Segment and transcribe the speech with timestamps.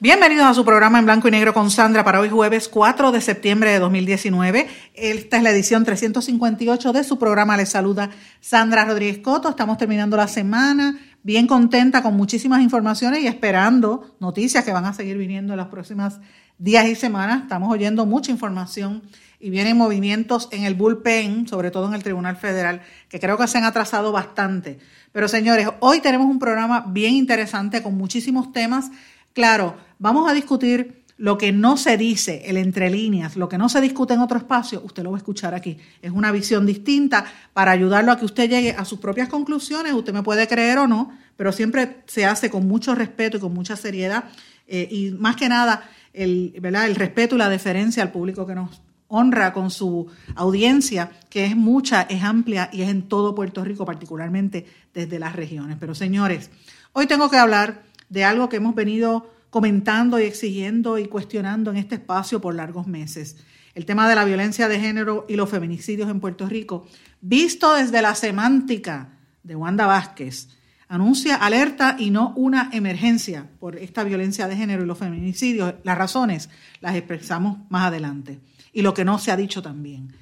[0.00, 3.20] Bienvenidos a su programa en blanco y negro con Sandra para hoy jueves 4 de
[3.20, 4.68] septiembre de 2019.
[4.94, 7.56] Esta es la edición 358 de su programa.
[7.56, 8.08] Les saluda
[8.40, 9.48] Sandra Rodríguez Coto.
[9.48, 14.94] Estamos terminando la semana bien contenta con muchísimas informaciones y esperando noticias que van a
[14.94, 16.20] seguir viniendo en las próximas
[16.58, 17.42] días y semanas.
[17.42, 19.02] Estamos oyendo mucha información
[19.40, 23.48] y vienen movimientos en el bullpen, sobre todo en el Tribunal Federal, que creo que
[23.48, 24.78] se han atrasado bastante.
[25.12, 28.90] Pero señores, hoy tenemos un programa bien interesante con muchísimos temas.
[29.38, 33.68] Claro, vamos a discutir lo que no se dice, el entre líneas, lo que no
[33.68, 35.78] se discute en otro espacio, usted lo va a escuchar aquí.
[36.02, 39.92] Es una visión distinta para ayudarlo a que usted llegue a sus propias conclusiones.
[39.92, 43.54] Usted me puede creer o no, pero siempre se hace con mucho respeto y con
[43.54, 44.24] mucha seriedad.
[44.66, 46.88] Eh, y más que nada, el, ¿verdad?
[46.88, 51.54] el respeto y la deferencia al público que nos honra con su audiencia, que es
[51.54, 55.76] mucha, es amplia y es en todo Puerto Rico, particularmente desde las regiones.
[55.78, 56.50] Pero señores,
[56.92, 61.76] hoy tengo que hablar de algo que hemos venido comentando y exigiendo y cuestionando en
[61.78, 63.36] este espacio por largos meses.
[63.74, 66.86] El tema de la violencia de género y los feminicidios en Puerto Rico,
[67.20, 70.48] visto desde la semántica de Wanda Vázquez,
[70.88, 75.74] anuncia alerta y no una emergencia por esta violencia de género y los feminicidios.
[75.84, 76.48] Las razones
[76.80, 78.40] las expresamos más adelante
[78.72, 80.12] y lo que no se ha dicho también.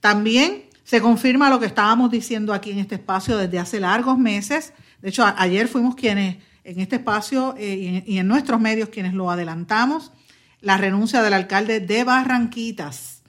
[0.00, 4.72] También se confirma lo que estábamos diciendo aquí en este espacio desde hace largos meses.
[5.02, 6.36] De hecho, ayer fuimos quienes
[6.66, 10.12] en este espacio eh, y, en, nuestros medios quienes lo adelantamos,
[10.60, 13.22] la renuncia del alcalde de Barranquitas.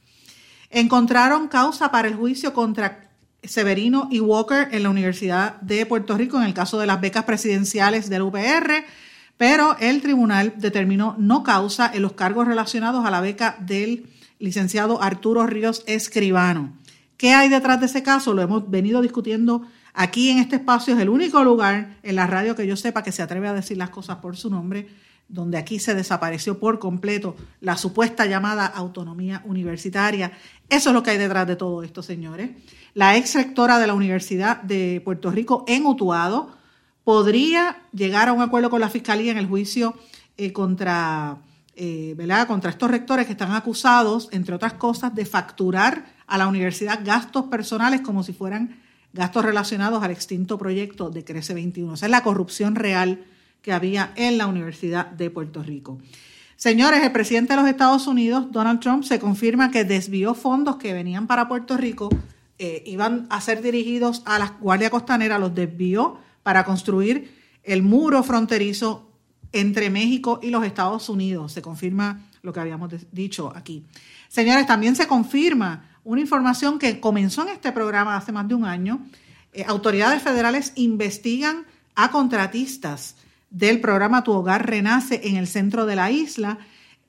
[0.72, 3.12] Encontraron causa para el juicio contra
[3.44, 7.26] Severino y Walker en la Universidad de Puerto Rico en el caso de las becas
[7.26, 8.84] presidenciales del UPR,
[9.38, 14.08] pero el tribunal determinó no causa en los cargos relacionados a la beca del
[14.40, 16.74] licenciado Arturo Ríos Escribano.
[17.18, 18.34] ¿Qué hay detrás de ese caso?
[18.34, 19.62] Lo hemos venido discutiendo
[19.98, 20.94] aquí en este espacio.
[20.94, 23.78] Es el único lugar en la radio que yo sepa que se atreve a decir
[23.78, 24.88] las cosas por su nombre,
[25.28, 30.32] donde aquí se desapareció por completo la supuesta llamada autonomía universitaria.
[30.70, 32.52] Eso es lo que hay detrás de todo esto, señores.
[32.94, 36.56] La ex rectora de la Universidad de Puerto Rico en Utuado
[37.04, 39.96] podría llegar a un acuerdo con la Fiscalía en el juicio
[40.38, 41.38] eh, contra
[41.76, 42.48] eh, ¿verdad?
[42.48, 47.46] contra estos rectores que están acusados, entre otras cosas, de facturar a la universidad gastos
[47.46, 51.94] personales como si fueran gastos relacionados al extinto proyecto de Crece 21.
[51.94, 53.26] Esa es la corrupción real
[53.62, 56.00] que había en la Universidad de Puerto Rico.
[56.56, 60.94] Señores, el presidente de los Estados Unidos, Donald Trump, se confirma que desvió fondos que
[60.94, 62.10] venían para Puerto Rico,
[62.58, 67.32] eh, iban a ser dirigidos a la Guardia Costanera, los desvió para construir
[67.64, 69.12] el muro fronterizo
[69.52, 71.52] entre México y los Estados Unidos.
[71.52, 73.86] Se confirma lo que habíamos dicho aquí.
[74.28, 78.64] Señores, también se confirma una información que comenzó en este programa hace más de un
[78.64, 79.06] año.
[79.52, 83.16] Eh, autoridades federales investigan a contratistas
[83.50, 86.60] del programa Tu Hogar Renace en el centro de la isla.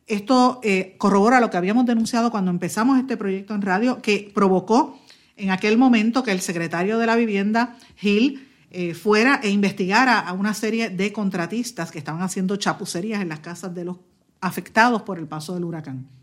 [0.09, 4.99] Esto eh, corrobora lo que habíamos denunciado cuando empezamos este proyecto en radio, que provocó
[5.37, 10.33] en aquel momento que el secretario de la Vivienda, Hill, eh, fuera e investigara a
[10.33, 13.99] una serie de contratistas que estaban haciendo chapucerías en las casas de los
[14.41, 16.18] afectados por el paso del huracán.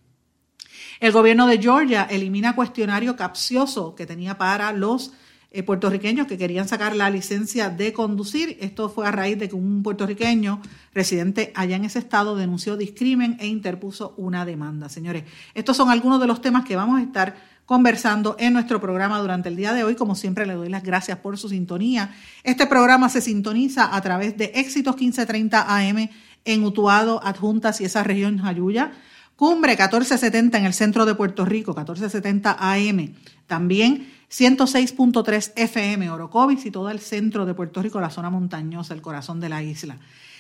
[1.00, 5.14] El gobierno de Georgia elimina cuestionario capcioso que tenía para los
[5.52, 8.58] eh, puertorriqueños que querían sacar la licencia de conducir.
[8.60, 10.62] Esto fue a raíz de que un puertorriqueño
[10.94, 14.90] residente allá en ese estado denunció discrimen e interpuso una demanda.
[14.90, 15.24] Señores,
[15.54, 17.36] estos son algunos de los temas que vamos a estar
[17.66, 19.96] conversando en nuestro programa durante el día de hoy.
[19.96, 22.14] Como siempre, le doy las gracias por su sintonía.
[22.44, 26.10] Este programa se sintoniza a través de Éxitos 1530 AM
[26.44, 28.92] en Utuado, Adjuntas y esa región Jayuya.
[29.36, 33.14] Cumbre 1470 en el centro de Puerto Rico, 1470 AM.
[33.48, 39.02] También 106.3 FM, Orocovis y todo el centro de Puerto Rico, la zona montañosa, el
[39.02, 39.98] corazón de la isla.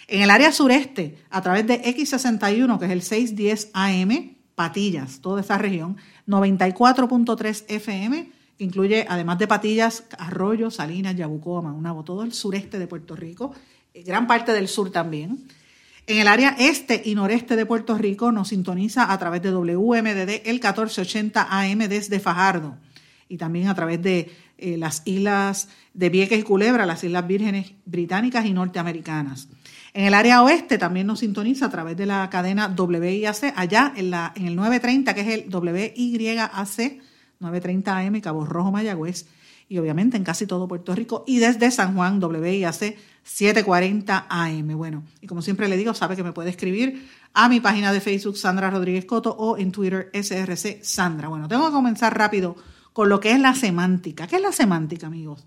[0.07, 5.41] En el área sureste, a través de X61, que es el 610 AM, Patillas, toda
[5.41, 5.97] esa región,
[6.27, 13.15] 94.3 FM, incluye, además de Patillas, Arroyo, Salinas, Yabucoa, Maunabo, todo el sureste de Puerto
[13.15, 13.53] Rico,
[13.93, 15.47] eh, gran parte del sur también.
[16.07, 20.45] En el área este y noreste de Puerto Rico nos sintoniza a través de WMDD
[20.45, 22.77] el 1480 AM desde Fajardo
[23.27, 27.73] y también a través de eh, las islas de Vieques y Culebra, las Islas Vírgenes
[27.85, 29.47] Británicas y Norteamericanas.
[29.95, 34.11] En el área oeste también nos sintoniza a través de la cadena WIAC, allá en,
[34.11, 37.01] la, en el 930, que es el WYAC,
[37.39, 39.25] 930 AM, Cabo Rojo, Mayagüez,
[39.67, 44.77] y obviamente en casi todo Puerto Rico, y desde San Juan, WIAC 740 AM.
[44.77, 48.01] Bueno, y como siempre le digo, sabe que me puede escribir a mi página de
[48.01, 51.27] Facebook, Sandra Rodríguez Coto, o en Twitter, SRC Sandra.
[51.27, 52.55] Bueno, tengo que comenzar rápido
[52.93, 54.27] con lo que es la semántica.
[54.27, 55.45] ¿Qué es la semántica, amigos?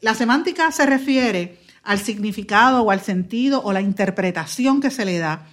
[0.00, 5.18] La semántica se refiere al significado o al sentido o la interpretación que se le
[5.18, 5.46] da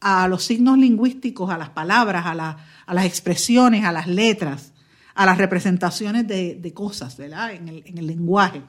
[0.00, 4.71] a los signos lingüísticos, a las palabras, a, las expresiones, a las letras,
[5.14, 7.52] a las representaciones de, cosas, ¿verdad?
[7.52, 8.62] En el, lenguaje.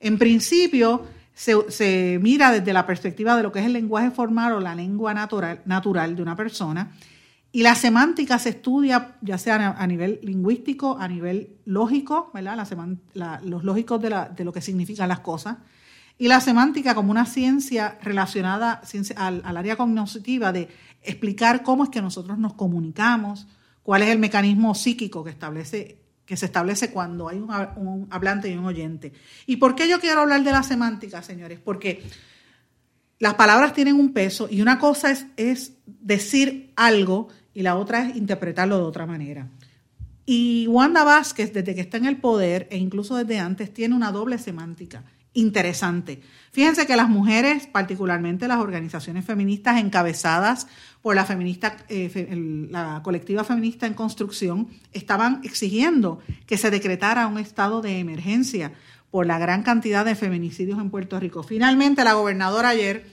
[0.00, 4.60] En principio, se, mira desde la perspectiva de lo que es el lenguaje formal o
[4.60, 6.90] la lengua natural, natural de una persona
[7.54, 12.66] y la semántica se estudia ya sea a nivel lingüístico, a nivel lógico, ¿verdad?
[13.44, 15.58] los lógicos de, lo que significan las cosas,
[16.18, 18.82] y la semántica como una ciencia relacionada
[19.14, 20.68] al, área cognitiva de
[21.00, 23.46] explicar cómo es que nosotros nos comunicamos,
[23.84, 28.56] cuál es el mecanismo psíquico que, establece, que se establece cuando hay un, hablante y
[28.56, 29.12] un oyente.
[29.46, 31.60] ¿Y por qué yo quiero hablar de la semántica, señores?
[31.60, 32.02] Porque
[33.20, 38.08] las palabras tienen un peso y una cosa es, es decir algo y la otra
[38.08, 39.48] es interpretarlo de otra manera.
[40.26, 44.10] Y Wanda Vázquez, desde que está en el poder e incluso desde antes, tiene una
[44.10, 45.04] doble semántica
[45.34, 46.22] interesante.
[46.52, 50.68] Fíjense que las mujeres, particularmente las organizaciones feministas encabezadas
[51.02, 57.38] por la, feminista, eh, la colectiva feminista en construcción, estaban exigiendo que se decretara un
[57.38, 58.72] estado de emergencia
[59.10, 61.42] por la gran cantidad de feminicidios en Puerto Rico.
[61.42, 63.04] Finalmente, la gobernadora ayer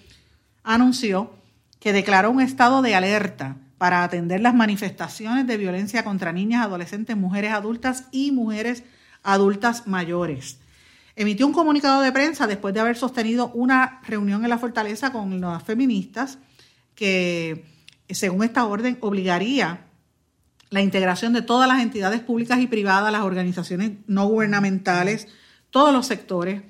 [0.64, 1.34] anunció
[1.80, 7.18] que declaró un estado de alerta para atender las manifestaciones de violencia contra niñas, adolescentes,
[7.18, 8.84] mujeres adultas y mujeres
[9.24, 10.61] adultas mayores.
[11.16, 15.42] Emitió un comunicado de prensa después de haber sostenido una reunión en la fortaleza con
[15.42, 16.38] las feministas
[16.96, 17.66] que,
[18.10, 19.88] según esta orden, obligaría
[20.70, 25.28] la integración de todas las entidades públicas y privadas, las organizaciones no gubernamentales,
[25.70, 26.64] todos los sectores,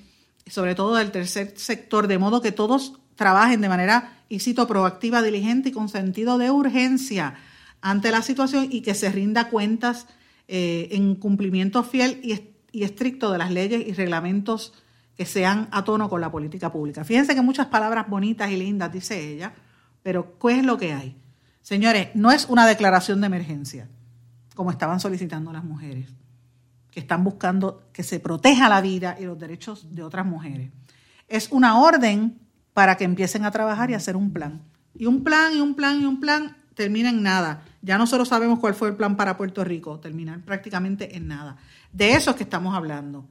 [0.47, 5.21] sobre todo del tercer sector, de modo que todos trabajen de manera y cito proactiva,
[5.21, 7.35] diligente y con sentido de urgencia
[7.81, 10.07] ante la situación y que se rinda cuentas
[10.47, 14.73] eh, en cumplimiento fiel y, y estricto de las leyes y reglamentos
[15.15, 17.03] que sean a tono con la política pública.
[17.03, 19.53] Fíjense que muchas palabras bonitas y lindas dice ella,
[20.03, 21.15] pero ¿qué es lo que hay?
[21.62, 23.88] Señores, no es una declaración de emergencia,
[24.56, 26.09] como estaban solicitando las mujeres,
[26.89, 30.71] que están buscando que se proteja la vida y los derechos de otras mujeres.
[31.27, 32.39] Es una orden
[32.74, 34.63] para que empiecen a trabajar y hacer un plan.
[34.95, 37.63] Y un plan y un plan y un plan termina en nada.
[37.81, 41.57] Ya nosotros sabemos cuál fue el plan para Puerto Rico, terminar prácticamente en nada.
[41.91, 43.25] De eso es que estamos hablando.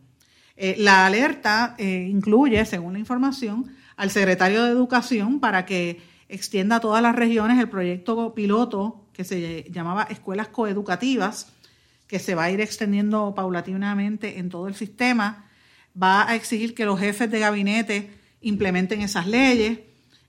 [0.56, 6.76] Eh, la alerta eh, incluye, según la información, al secretario de Educación para que extienda
[6.76, 11.52] a todas las regiones el proyecto piloto que se llamaba Escuelas Coeducativas,
[12.06, 15.46] que se va a ir extendiendo paulatinamente en todo el sistema.
[16.00, 18.10] Va a exigir que los jefes de gabinete
[18.40, 19.81] implementen esas leyes.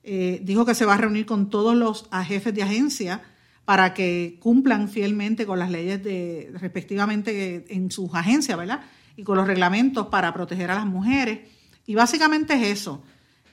[0.03, 3.21] Eh, dijo que se va a reunir con todos los jefes de agencia
[3.65, 8.81] para que cumplan fielmente con las leyes de respectivamente en sus agencias, ¿verdad?
[9.15, 11.39] Y con los reglamentos para proteger a las mujeres.
[11.85, 13.03] Y básicamente es eso.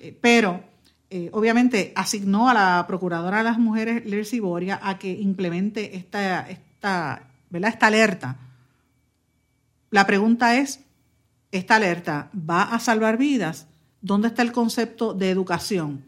[0.00, 0.64] Eh, pero
[1.10, 6.48] eh, obviamente asignó a la procuradora de las mujeres, Lercy Boria, a que implemente esta,
[6.48, 7.70] esta, ¿verdad?
[7.70, 8.36] esta alerta.
[9.90, 10.80] La pregunta es,
[11.50, 13.66] ¿esta alerta va a salvar vidas?
[14.00, 16.04] ¿Dónde está el concepto de educación?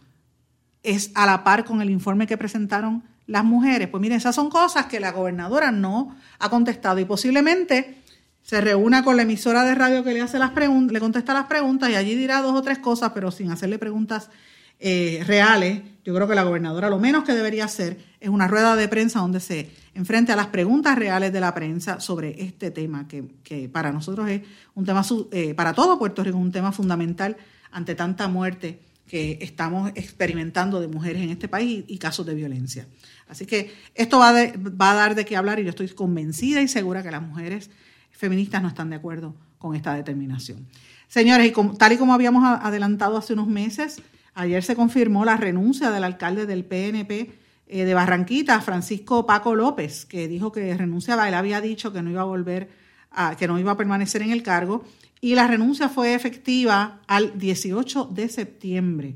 [0.82, 3.88] ¿Es a la par con el informe que presentaron las mujeres?
[3.88, 7.96] Pues miren, esas son cosas que la gobernadora no ha contestado y posiblemente
[8.42, 11.46] se reúna con la emisora de radio que le hace las preguntas, le contesta las
[11.46, 14.30] preguntas y allí dirá dos o tres cosas, pero sin hacerle preguntas
[14.78, 15.82] eh, reales.
[16.04, 19.20] Yo creo que la gobernadora lo menos que debería hacer es una rueda de prensa
[19.20, 23.92] donde se enfrente a las preguntas reales de la prensa sobre este tema, que, para
[23.92, 24.42] nosotros es
[24.74, 27.36] un tema, eh, para todo Puerto Rico, un tema fundamental
[27.70, 32.86] ante tanta muerte que estamos experimentando de mujeres en este país y, casos de violencia.
[33.26, 37.02] Así que esto va, a dar de qué hablar y yo estoy convencida y segura
[37.02, 37.70] que las mujeres
[38.12, 40.64] feministas no están de acuerdo con esta determinación.
[41.08, 44.00] Señores, y tal y como habíamos adelantado hace unos meses,
[44.34, 47.32] ayer se confirmó la renuncia del alcalde del PNP
[47.66, 51.26] eh, de Barranquita, Francisco Paco López, que dijo que renunciaba.
[51.26, 52.70] Él había dicho que no iba a volver,
[53.10, 54.84] a, que no iba a permanecer en el cargo
[55.20, 59.14] y la renuncia fue efectiva al 18 de septiembre.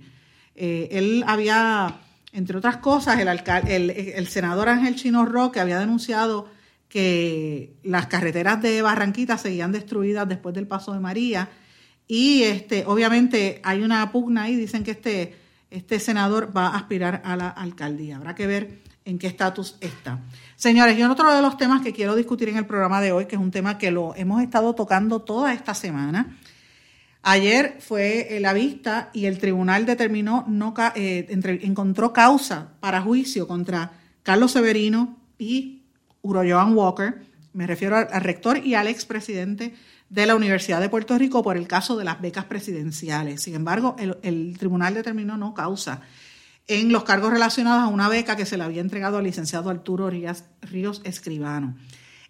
[0.55, 2.01] Eh, él había,
[2.33, 6.49] entre otras cosas, el, el, senador Ángel Chino Roque había denunciado
[6.89, 11.49] que las carreteras de Barranquita seguían destruidas después del paso de María
[12.07, 15.35] y este, obviamente hay una pugna ahí, dicen que este,
[15.71, 18.17] este senador va a aspirar a la alcaldía.
[18.17, 20.21] Habrá que ver en qué estatus está.
[20.57, 23.37] Señores, y otro de los temas que quiero discutir en el programa de hoy, que
[23.37, 26.39] es un tema que lo hemos estado tocando toda esta semana.
[27.23, 31.27] Ayer fue la vista y el tribunal determinó, no, eh,
[31.63, 33.93] encontró causa para juicio contra
[34.23, 35.83] Carlos Severino y
[36.23, 37.23] Joan Walker.
[37.53, 39.75] Me refiero al, rector y al expresidente
[40.11, 43.43] de la Universidad de Puerto Rico por el caso de las becas presidenciales.
[43.43, 46.03] Sin embargo, el, el tribunal determinó no causa
[46.67, 50.11] en los cargos relacionados a una beca que se le había entregado al licenciado Arturo
[50.11, 51.77] Ríos Escribano.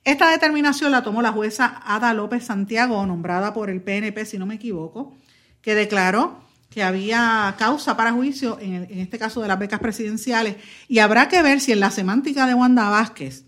[0.05, 4.45] Esta determinación la tomó la jueza Ada López Santiago, nombrada por el PNP, si no
[4.45, 5.15] me equivoco,
[5.63, 10.57] que declaró que había causa para juicio en, este caso de las becas presidenciales
[10.89, 13.45] y habrá que ver si en la semántica de Wanda Vázquez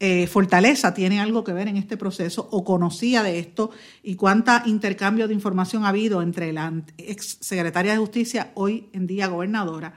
[0.00, 3.70] eh, Fortaleza tiene algo que ver en este proceso o conocía de esto
[4.02, 9.06] y cuánta intercambio de información ha habido entre la ex secretaria de Justicia, hoy en
[9.06, 9.94] día gobernadora,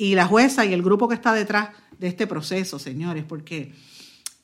[0.00, 3.74] y la jueza y el grupo que está detrás de este proceso, señores, porque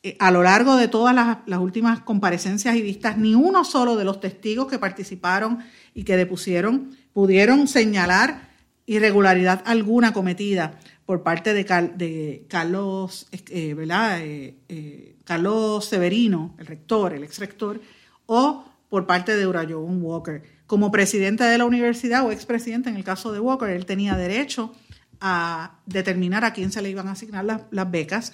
[0.02, 4.04] eh, a lo largo de todas las, últimas comparecencias y vistas, ni uno solo de
[4.04, 5.60] los testigos que participaron
[5.94, 8.50] y que depusieron pudieron señalar
[8.84, 14.18] irregularidad alguna cometida por parte de, Carlos, eh, ¿verdad?
[14.20, 17.80] Eh, Carlos Severino, el rector, el ex rector,
[18.26, 20.42] o por parte de Urayoun Walker.
[20.66, 24.74] Como presidente de la universidad o expresidente en el caso de Walker, él tenía derecho
[25.20, 28.32] a determinar a quién se le iban a asignar las, becas.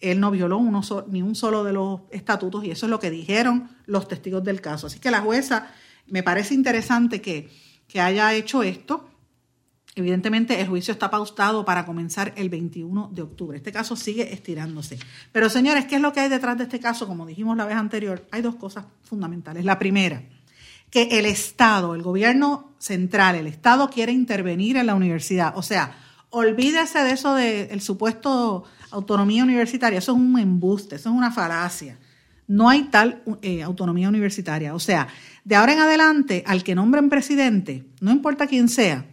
[0.00, 3.10] Él no violó uno ni un solo de los estatutos y eso es lo que
[3.10, 4.86] dijeron los testigos del caso.
[4.86, 5.70] Así que la jueza
[6.06, 7.50] me parece interesante que,
[7.86, 9.08] que haya hecho esto.
[9.94, 13.56] Evidentemente el juicio está pautado para comenzar el 21 de octubre.
[13.58, 14.98] Este caso sigue estirándose.
[15.32, 17.06] Pero señores, ¿qué es lo que hay detrás de este caso?
[17.06, 19.66] Como dijimos la vez anterior, hay dos cosas fundamentales.
[19.66, 20.22] La primera,
[20.92, 25.56] que el Estado, el gobierno central, el Estado quiere intervenir en la universidad.
[25.56, 25.96] O sea,
[26.32, 29.98] olvídese de eso del supuesto autonomía universitaria.
[29.98, 31.98] Eso es un embuste, eso es una falacia.
[32.48, 34.74] No hay tal eh, autonomía universitaria.
[34.74, 35.08] O sea,
[35.44, 39.06] de ahora en adelante, al que nombren presidente, no importa quién sea,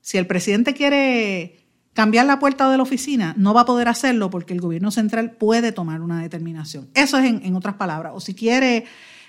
[0.00, 4.30] si el presidente quiere cambiar la puerta de la oficina, no va a poder hacerlo
[4.30, 6.88] porque el gobierno central puede tomar una determinación.
[6.94, 8.12] Eso es en, otras palabras.
[8.14, 8.84] O si quiere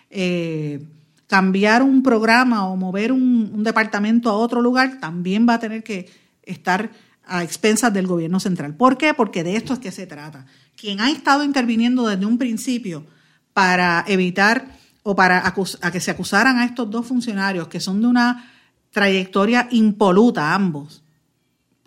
[0.09, 0.83] eh,
[1.27, 6.09] cambiar un programa o mover un departamento a otro lugar, también va a tener que
[6.43, 6.91] estar
[7.29, 8.75] a expensas del gobierno central.
[8.75, 9.13] ¿Por qué?
[9.13, 10.45] Porque de esto es que se trata.
[10.75, 13.05] Quien ha estado interviniendo desde un principio
[13.53, 18.07] para evitar o para a que se acusaran a estos dos funcionarios que son de
[18.07, 18.51] una
[18.91, 21.03] trayectoria impoluta ambos,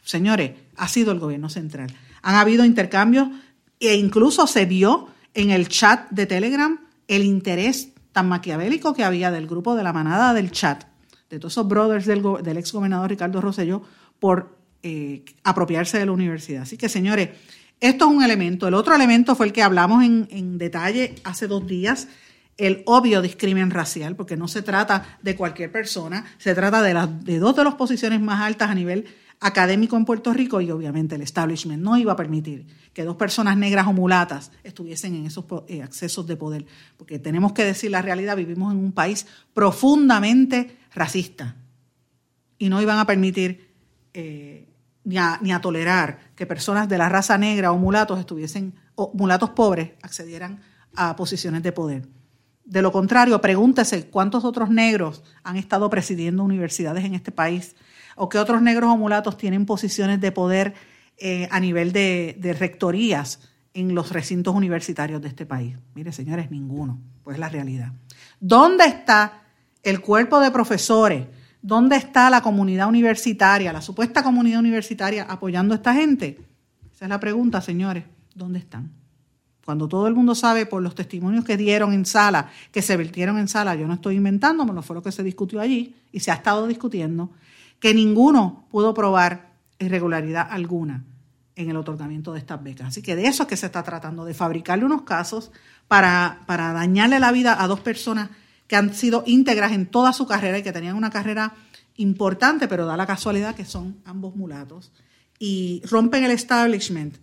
[0.05, 1.93] señores, ha sido el gobierno central.
[2.23, 3.29] Han habido intercambios
[3.81, 9.31] e incluso se vio en el chat de Telegram el interés tan maquiavélico que había
[9.31, 10.85] del grupo de la manada del chat,
[11.31, 13.83] de todos esos brothers del, del ex gobernador Ricardo Rosselló,
[14.21, 16.63] por eh, apropiarse de la universidad.
[16.63, 17.31] Así que, señores,
[17.81, 18.69] esto es un elemento.
[18.69, 22.09] El otro elemento fue el que hablamos en, detalle hace dos días,
[22.57, 27.25] el obvio discrimen racial, porque no se trata de cualquier persona, se trata de, las,
[27.25, 29.07] de dos de las posiciones más altas a nivel
[29.41, 33.57] académico en Puerto Rico y obviamente el establishment no iba a permitir que dos personas
[33.57, 36.65] negras o mulatas estuviesen en esos eh, accesos de poder,
[36.97, 41.57] porque tenemos que decir la realidad, vivimos en un país profundamente racista
[42.59, 43.73] y no iban a permitir
[44.15, 44.69] eh,
[45.05, 49.93] ni a, tolerar que personas de la raza negra o mulatos estuviesen, o mulatos pobres
[50.03, 50.61] accedieran
[50.95, 52.09] a posiciones de poder.
[52.65, 57.75] De lo contrario, pregúntese cuántos otros negros han estado presidiendo universidades en este país
[58.15, 60.75] o qué otros negros o mulatos tienen posiciones de poder
[61.19, 63.41] eh, a nivel de, de, rectorías
[63.75, 65.77] en los recintos universitarios de este país.
[65.95, 67.93] Mire, señores, ninguno, pues la realidad.
[68.39, 69.43] ¿Dónde está
[69.83, 71.27] el cuerpo de profesores?
[71.63, 76.41] ¿Dónde está la comunidad universitaria, la supuesta comunidad universitaria apoyando a esta gente?
[76.93, 78.03] Esa es la pregunta, señores.
[78.35, 78.91] ¿Dónde están?
[79.65, 83.39] Cuando todo el mundo sabe por los testimonios que dieron en sala, que se vertieron
[83.39, 86.33] en sala, yo no estoy inventando, no fue lo que se discutió allí y se
[86.33, 87.31] ha estado discutiendo,
[87.79, 91.05] que ninguno pudo probar irregularidad alguna
[91.55, 92.89] en el otorgamiento de estas becas.
[92.89, 95.53] Así que de eso es que se está tratando, de fabricarle unos casos
[95.87, 98.31] para, para dañarle la vida a dos personas
[98.73, 101.53] que han sido íntegras en toda su carrera y que tenían una carrera
[101.97, 104.93] importante, pero da la casualidad que son ambos mulatos.
[105.39, 107.17] Y rompen el establishment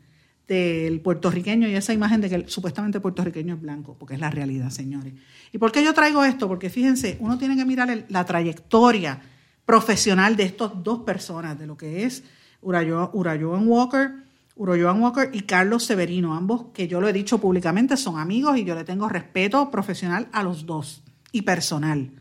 [0.47, 4.29] del puertorriqueño y esa imagen de que supuestamente el puertorriqueño es blanco, porque es la
[4.29, 5.15] realidad, señores.
[5.51, 6.47] ¿Y por qué yo traigo esto?
[6.47, 9.19] Porque fíjense, uno tiene que mirar la trayectoria
[9.65, 12.21] profesional de estas dos personas, de lo que es
[12.61, 14.11] Urayoan Walker,
[14.55, 18.65] Joan Walker y Carlos Severino, ambos que yo lo he dicho públicamente son amigos y
[18.65, 22.11] yo le tengo respeto profesional a los dos y personal.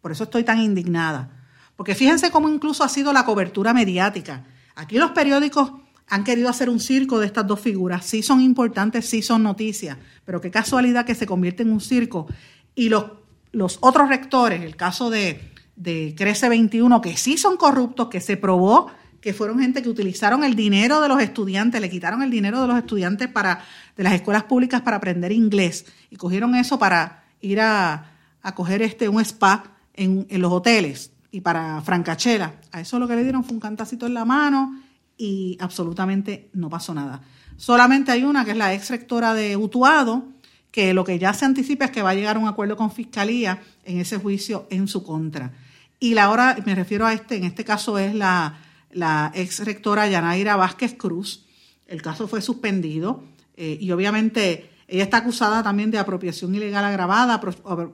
[0.00, 1.44] Por eso estoy tan indignada.
[1.76, 4.44] Porque fíjense cómo incluso ha sido la cobertura mediática.
[4.74, 5.72] Aquí los periódicos
[6.08, 8.04] han querido hacer un circo de estas dos figuras.
[8.04, 12.26] Sí son importantes, sí son noticias, pero qué casualidad que se convierte en un circo.
[12.74, 13.06] Y los,
[13.52, 18.36] los otros rectores, el caso de, de Crece 21, que sí son corruptos, que se
[18.36, 18.90] probó
[19.20, 22.66] que fueron gente que utilizaron el dinero de los estudiantes, le quitaron el dinero de
[22.68, 23.64] los estudiantes para,
[23.96, 28.13] de las escuelas públicas para aprender inglés y cogieron eso para ir a,
[28.44, 32.54] a coger este, un spa en, en los hoteles y para Francachela.
[32.70, 34.80] A eso lo que le dieron fue un cantacito en la mano
[35.18, 37.20] y absolutamente no pasó nada.
[37.56, 40.28] Solamente hay una que es la ex rectora de Utuado,
[40.70, 42.92] que lo que ya se anticipa es que va a llegar a un acuerdo con
[42.92, 45.52] Fiscalía en ese juicio en su contra.
[45.98, 48.60] Y la hora, me refiero a este, en este caso es la
[48.94, 51.44] la ex rectora Yanaira Vázquez Cruz.
[51.86, 53.24] El caso fue suspendido
[53.56, 57.40] eh, y obviamente ella está acusada también de apropiación ilegal agravada,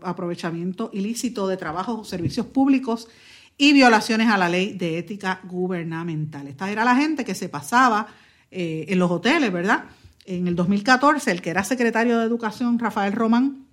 [0.03, 3.09] aprovechamiento ilícito de trabajos o servicios públicos
[3.57, 6.49] y violaciones a la ley de ética gubernamental.
[6.49, 8.07] Esta era la gente que se pasaba
[8.51, 9.85] eh, en los hoteles, ¿verdad?
[10.25, 13.67] En el 2014, el que era secretario de Educación, Rafael Román,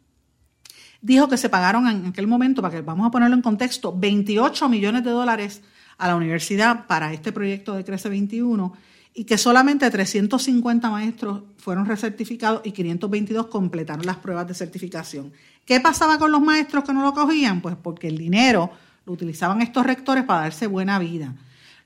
[1.02, 4.70] dijo que se pagaron en aquel momento, para que vamos a ponerlo en contexto, 28
[4.70, 5.62] millones de dólares
[5.98, 8.74] a la universidad para este proyecto de Crece 21
[9.18, 15.34] y que solamente 350 maestros fueron recertificados y 522 completaron las pruebas de certificación.
[15.66, 17.62] ¿Qué pasaba con los maestros que no lo cogían?
[17.62, 18.70] Pues porque el dinero
[19.08, 21.34] lo utilizaban estos rectores para darse buena vida.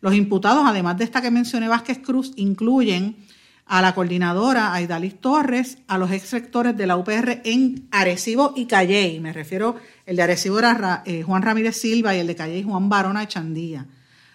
[0.02, 3.16] Los imputados, además de esta que mencioné Vázquez Cruz, incluyen
[3.66, 8.66] a la coordinadora Aidalis Torres, a los ex rectores de la UPR en Arecibo y
[8.66, 9.22] Calley.
[9.22, 12.90] Me refiero, el de Arecibo era eh, Juan Ramírez Silva y el de Calley Juan
[12.90, 13.86] Barona Chandía.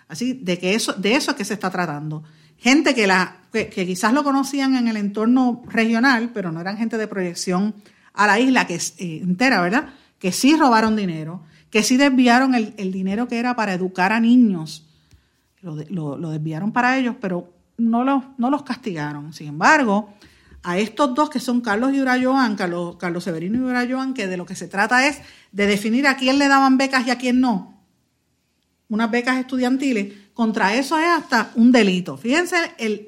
[0.08, 2.24] Así, de que eso, de eso es que se está tratando.
[2.58, 6.98] Gente que, la, que, quizás lo conocían en el entorno regional, pero no eran gente
[6.98, 7.74] de proyección
[8.14, 9.90] a la isla que eh, entera, ¿verdad?
[10.18, 14.86] Que sí robaron dinero, que sí desviaron el, dinero que era para educar a niños,
[15.60, 19.32] lo, lo, desviaron para ellos, pero no los, no los castigaron.
[19.32, 20.14] Sin embargo,
[20.62, 24.36] a estos dos que son Carlos y Urayoan, Carlos, Carlos Severino y Urayoan, que de
[24.36, 25.20] lo que se trata es
[25.52, 27.75] de definir a quién le daban becas y a quién no,
[28.88, 32.16] unas becas estudiantiles, contra eso es hasta un delito.
[32.16, 32.56] Fíjense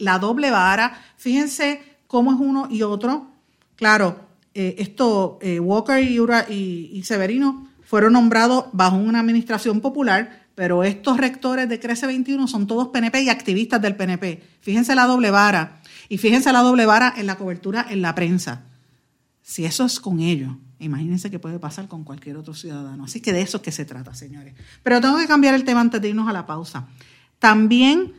[0.00, 3.28] la doble vara, fíjense cómo es uno y otro.
[3.76, 10.82] Claro, eh, esto, eh, Walker y, y, Severino fueron nombrados bajo una administración popular, pero
[10.82, 14.42] estos rectores de Crece 21 son todos PNP y activistas del PNP.
[14.60, 18.64] Fíjense la doble vara y fíjense la doble vara en la cobertura en la prensa.
[19.42, 23.04] Si eso es con ellos, Imagínense qué puede pasar con cualquier otro ciudadano.
[23.04, 24.54] Así que de eso es que se trata, señores.
[24.82, 26.86] Pero tengo que cambiar el tema antes de irnos a la pausa.
[27.38, 28.12] También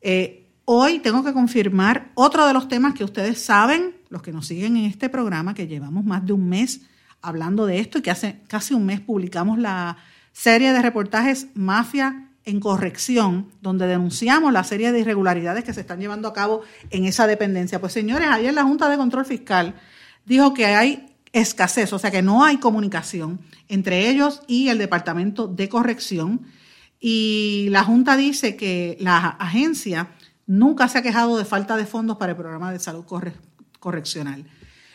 [0.00, 4.46] eh, hoy tengo que confirmar otro de los temas que ustedes saben, los que nos
[4.46, 6.82] siguen en este programa, que llevamos más de un mes
[7.20, 9.96] hablando de esto y que hace casi un mes publicamos la
[10.32, 16.00] serie de reportajes Mafia en corrección, donde denunciamos la serie de irregularidades que se están
[16.00, 17.80] llevando a cabo en esa dependencia.
[17.80, 19.74] Pues señores, ayer la Junta de Control Fiscal
[20.26, 25.48] dijo que hay escasez, o sea que no hay comunicación entre ellos y el Departamento
[25.48, 26.42] de Corrección.
[27.00, 30.08] Y la Junta dice que la agencia
[30.46, 33.04] nunca se ha quejado de falta de fondos para el programa de salud
[33.80, 34.44] correccional.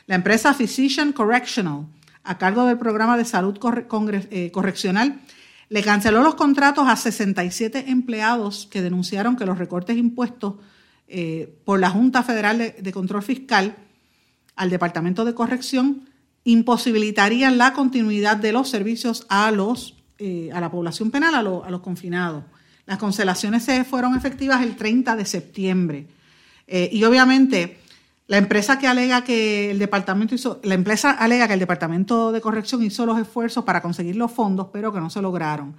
[0.08, 1.86] La empresa Physician Correctional,
[2.23, 3.60] a cargo del programa de salud
[4.32, 5.19] eh, correccional,
[5.67, 10.56] le canceló los contratos a 67 empleados que denunciaron que los recortes impuestos
[11.08, 13.75] eh, por la Junta Federal de Control Fiscal
[14.56, 16.09] al Departamento de Corrección
[16.43, 21.82] imposibilitarían la continuidad de los servicios a, los, eh, a la población penal, a, los
[21.82, 22.43] confinados.
[22.86, 26.08] Las cancelaciones se fueron efectivas el 30 de septiembre.
[26.67, 27.80] Eh, y obviamente,
[28.28, 32.41] la empresa que alega que el departamento hizo, la empresa alega que el departamento de
[32.41, 35.75] corrección hizo los esfuerzos para conseguir los fondos, pero que no se lograron.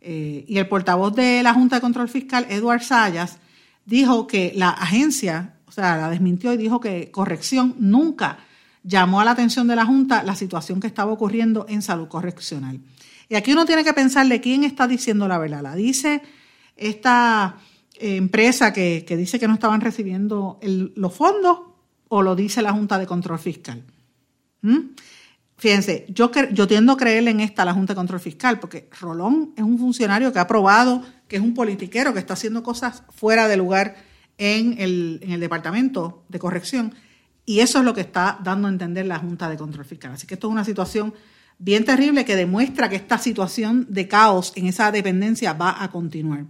[0.00, 3.38] Eh, y el portavoz de la Junta de Control Fiscal, Eduard Sayas,
[3.86, 8.38] dijo que la agencia, o sea, la desmintió y dijo que corrección nunca
[8.86, 12.80] llamó a la atención de la Junta la situación que estaba ocurriendo en salud correccional.
[13.28, 15.62] Y aquí uno tiene que pensarle quién está diciendo la verdad.
[15.62, 16.22] ¿La dice
[16.76, 17.56] esta
[17.94, 21.58] eh, empresa que, dice que no estaban recibiendo los fondos
[22.08, 23.82] o lo dice la Junta de Control Fiscal?
[24.62, 24.78] ¿Mm?
[25.58, 29.52] Fíjense, yo, yo tiendo a creerle en esta la Junta de Control Fiscal porque Rolón
[29.56, 33.48] es un funcionario que ha probado que es un politiquero que está haciendo cosas fuera
[33.48, 33.96] de lugar
[34.38, 36.94] en el, en el Departamento de Corrección
[37.46, 40.12] y eso es lo que está dando a entender la Junta de Control Fiscal.
[40.12, 41.14] Así que esto es una situación
[41.58, 46.44] bien terrible que demuestra que esta situación de caos en esa dependencia va a continuar.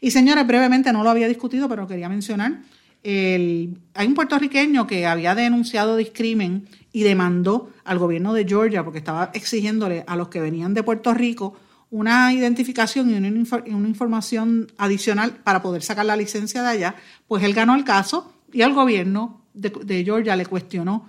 [0.00, 2.60] Y señores, brevemente no lo había discutido, pero quería mencionar
[3.02, 9.30] hay un puertorriqueño que había denunciado discrimen y demandó al gobierno de Georgia porque estaba
[9.32, 11.54] exigiéndole a los que venían de Puerto Rico
[11.90, 16.94] una identificación y una, información adicional para poder sacar la licencia de allá,
[17.26, 21.08] pues él ganó el caso y al gobierno de, Georgia le cuestionó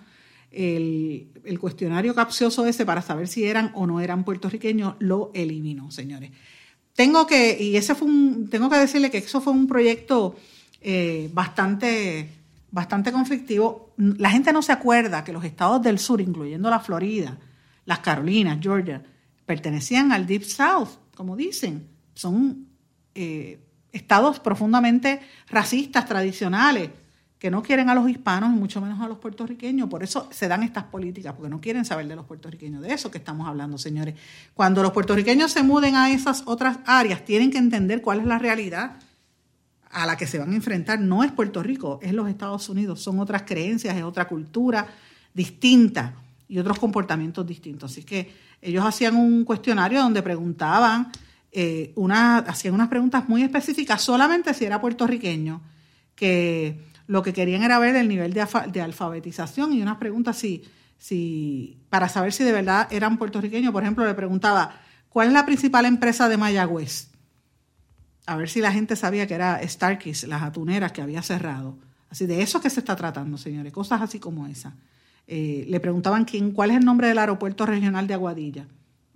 [0.52, 5.92] el, el, cuestionario capcioso ese para saber si eran o no eran puertorriqueños, lo eliminó,
[5.92, 6.32] señores.
[6.94, 10.36] Tengo que, y ese fue un, tengo que decirle que eso fue un proyecto
[10.82, 12.30] eh, bastante,
[12.70, 13.94] bastante conflictivo.
[13.98, 17.40] La gente no se acuerda que los estados del sur, incluyendo la Florida,
[17.86, 19.04] las Carolinas, Georgia,
[19.46, 21.88] pertenecían al Deep South, como dicen.
[22.14, 22.68] Son
[23.16, 23.60] eh,
[23.92, 26.90] estados profundamente racistas, tradicionales,
[27.42, 29.90] que no quieren a los hispanos y mucho menos a los puertorriqueños.
[29.90, 32.84] Por eso se dan estas políticas, porque no quieren saber de los puertorriqueños.
[32.84, 34.14] De eso que estamos hablando, señores.
[34.54, 38.38] Cuando los puertorriqueños se muden a esas otras áreas, tienen que entender cuál es la
[38.38, 39.00] realidad
[39.90, 43.02] a la que se van a enfrentar no es Puerto Rico, es los Estados Unidos.
[43.02, 44.86] Son otras creencias, es otra cultura
[45.34, 46.14] distinta
[46.48, 47.92] y otros comportamientos distintos.
[47.92, 51.12] Así que ellos hacían un cuestionario donde preguntaban,
[51.52, 55.60] eh, una, hacían unas preguntas muy específicas solamente si era puertorriqueño,
[56.14, 60.64] que lo que querían era ver el nivel de, alfabetización y unas preguntas si,
[60.98, 63.74] si, para saber si de verdad eran puertorriqueños.
[63.74, 67.12] Por ejemplo, le preguntaba, ¿cuál es la principal empresa de Mayagüez?
[68.26, 71.78] a ver si la gente sabía que era Starkey's, las atuneras que había cerrado.
[72.10, 74.74] Así de eso que se está tratando, señores, cosas así como esa.
[75.28, 78.68] Eh, le preguntaban quién, cuál es el nombre del aeropuerto regional de Aguadilla,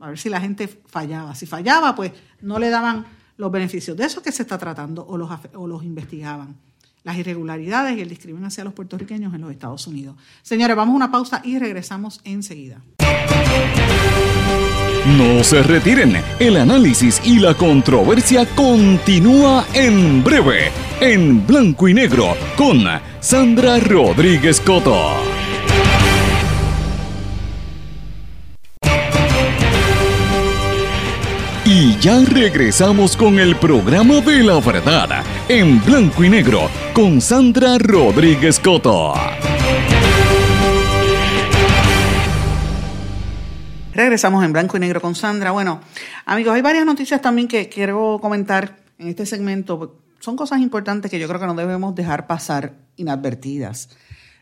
[0.02, 1.34] a ver si la gente fallaba.
[1.34, 3.06] Si fallaba, pues no le daban
[3.38, 3.96] los beneficios.
[3.96, 6.58] De eso que se está tratando o los, o los investigaban.
[7.06, 10.16] Las irregularidades y el discrimen hacia los puertorriqueños en los Estados Unidos.
[10.42, 12.82] Señores, vamos a una pausa y regresamos enseguida.
[15.18, 22.36] No se retiren, el análisis y la controversia continúa en breve, en blanco y negro,
[22.58, 22.84] con
[23.20, 25.14] Sandra Rodríguez Coto.
[31.68, 37.78] Y ya regresamos con el programa de la verdad, en blanco y negro, con Sandra
[37.78, 39.14] Rodríguez Coto.
[43.94, 45.52] Regresamos en blanco y negro con Sandra.
[45.52, 45.82] Bueno,
[46.26, 50.00] amigos, hay varias noticias también que quiero comentar en este segmento.
[50.20, 53.90] Son cosas importantes que yo creo que no debemos dejar pasar inadvertidas.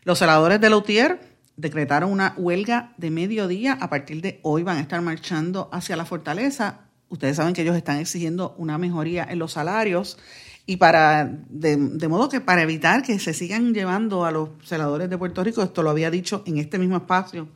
[0.04, 1.20] Los celadores de Lautier
[1.56, 3.76] decretaron una huelga de mediodía.
[3.78, 6.80] A partir de hoy van a estar marchando hacia la fortaleza.
[7.10, 10.16] Ustedes saben que ellos están exigiendo una mejoría en los salarios
[10.66, 15.10] y para de, de, modo que para evitar que se sigan llevando a los celadores
[15.10, 17.48] de Puerto Rico, esto lo había dicho en este mismo espacio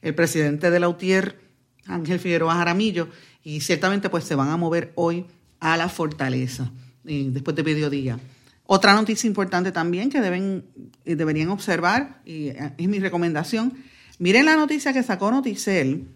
[0.00, 1.44] el presidente de Lautier
[1.86, 3.08] Ángel Figueroa Jaramillo,
[3.42, 5.26] y ciertamente pues se van a mover hoy
[5.60, 6.70] a la fortaleza
[7.04, 8.18] eh, después de mediodía.
[8.66, 10.64] Otra noticia importante también que deben,
[11.04, 13.74] eh, deberían observar, y eh, es mi recomendación,
[14.18, 16.06] miren la noticia que sacó Noticel,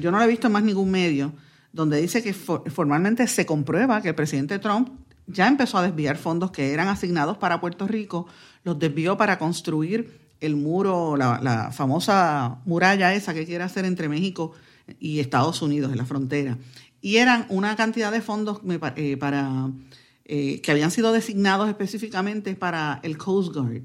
[0.00, 1.32] yo no la he visto en más ningún medio,
[1.72, 4.88] donde dice que formalmente se comprueba que el presidente Trump
[5.26, 8.26] ya empezó a desviar fondos que eran asignados para Puerto Rico,
[8.64, 14.52] los desvió para construir el muro, la, famosa muralla esa que quiere hacer entre México
[15.00, 16.58] y Estados Unidos en la frontera.
[17.00, 18.60] Y eran una cantidad de fondos
[18.96, 19.70] eh, para,
[20.24, 23.82] eh, que habían sido designados específicamente para el Coast Guard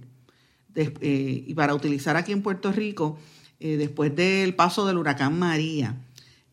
[0.75, 3.17] eh, y para utilizar aquí en Puerto Rico
[3.59, 5.95] después del paso del huracán María.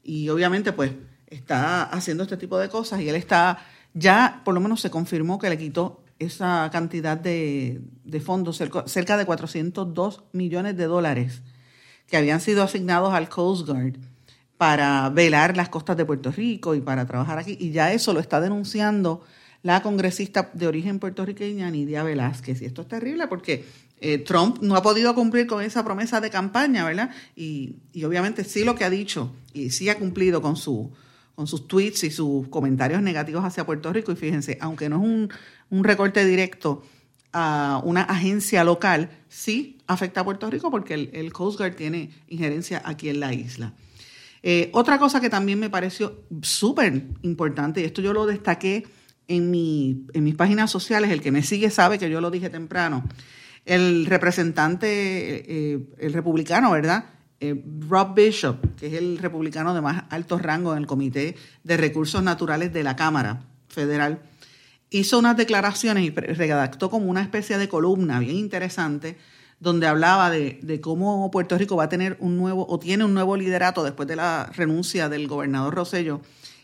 [0.03, 0.93] Y obviamente pues
[1.27, 3.65] está haciendo este tipo de cosas y él está,
[3.99, 7.81] ya por lo menos se confirmó que le quitó esa cantidad de,
[8.25, 11.43] fondos, cerca de 402 millones de dólares
[12.07, 13.99] que habían sido asignados al Coast Guard
[14.57, 17.57] para velar las costas de Puerto Rico y para trabajar aquí.
[17.61, 19.23] Y ya eso lo está denunciando
[19.63, 22.63] la congresista de origen puertorriqueña Nidia Velázquez.
[22.63, 23.65] Y esto es terrible porque
[24.01, 27.11] eh, Trump no ha podido cumplir con esa promesa de campaña, ¿verdad?
[27.37, 30.93] Y, obviamente sí lo que ha dicho y sí ha cumplido con, su,
[31.39, 34.11] con sus tweets y sus comentarios negativos hacia Puerto Rico.
[34.11, 35.29] Y fíjense, aunque no es un,
[35.71, 36.83] un recorte directo
[37.33, 42.11] a una agencia local, sí afecta a Puerto Rico porque el, el Coast Guard tiene
[42.27, 43.73] injerencia aquí en la isla.
[44.43, 48.89] Eh, otra cosa que también me pareció súper importante, y esto yo lo destaqué
[49.29, 52.51] en, mi, en mis páginas sociales, el que me sigue sabe que yo lo dije
[52.51, 53.05] temprano,
[53.65, 57.05] el representante, eh, el republicano, ¿verdad?
[57.41, 61.77] Eh, Rob Bishop, que es el republicano de más alto rango en el Comité de
[61.77, 64.23] Recursos Naturales de la Cámara Federal,
[64.91, 69.17] hizo unas declaraciones y redactó como una especie de columna bien interesante
[69.61, 73.37] donde hablaba de, cómo Puerto Rico va a tener un nuevo, o tiene un nuevo
[73.37, 76.21] liderato después de la renuncia del gobernador Rosello,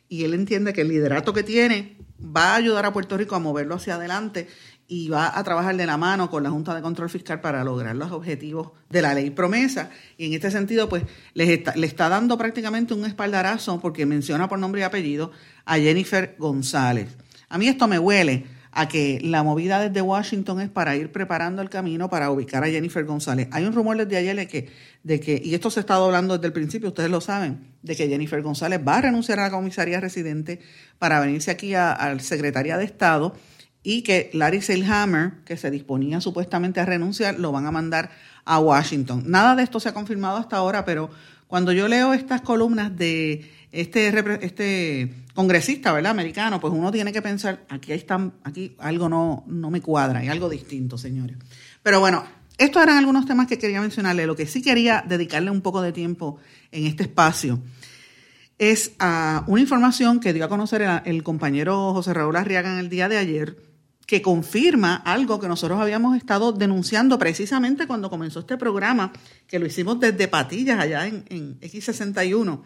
[0.09, 3.41] y él entiende que el liderato que tiene va a ayudar a Puerto Rico a
[3.41, 4.49] moverlo hacia adelante
[4.87, 7.97] y va a trabajar de la mano con la Junta de Control Fiscal para lograr
[7.97, 9.90] los objetivos de la ley promesa.
[10.18, 14.49] Y en este sentido, pues les está, le está dando prácticamente un espaldarazo porque menciona
[14.49, 15.33] por nombre y apellido
[15.64, 17.16] a Jennifer González.
[17.49, 18.44] A mí esto me huele
[18.75, 22.66] a que la movida desde Washington es para ir preparando el camino para ubicar a
[22.66, 23.49] Jennifer González.
[23.53, 24.68] Hay un rumor desde ayer de que,
[25.05, 28.09] de que, y esto se estado hablando desde el principio, ustedes lo saben, de que
[28.09, 30.61] Jennifer González va a renunciar a la comisaría residente
[30.99, 33.35] para venirse aquí al Secretaría de Estado
[33.85, 38.11] y que Larry Seilhammer, que se disponía supuestamente a renunciar, lo van a mandar
[38.44, 39.25] a Washington.
[39.27, 41.11] Nada de esto se ha confirmado hasta ahora, pero
[41.47, 44.09] cuando yo leo estas columnas de este,
[44.44, 46.12] este congresista, ¿verdad?
[46.12, 50.29] Americano, pues uno tiene que pensar, aquí están, aquí algo no, no me cuadra, hay
[50.29, 51.37] algo distinto, señores.
[51.83, 52.25] Pero bueno,
[52.57, 54.27] estos eran algunos temas que quería mencionarle.
[54.27, 56.38] Lo que sí quería dedicarle un poco de tiempo
[56.73, 57.61] en este espacio
[58.59, 62.88] es a una información que dio a conocer el compañero José Raúl Arriaga en el
[62.88, 63.74] día de ayer,
[64.07, 69.12] que confirma algo que nosotros habíamos estado denunciando precisamente cuando comenzó este programa,
[69.47, 72.62] que lo hicimos desde Patillas, allá en, en X61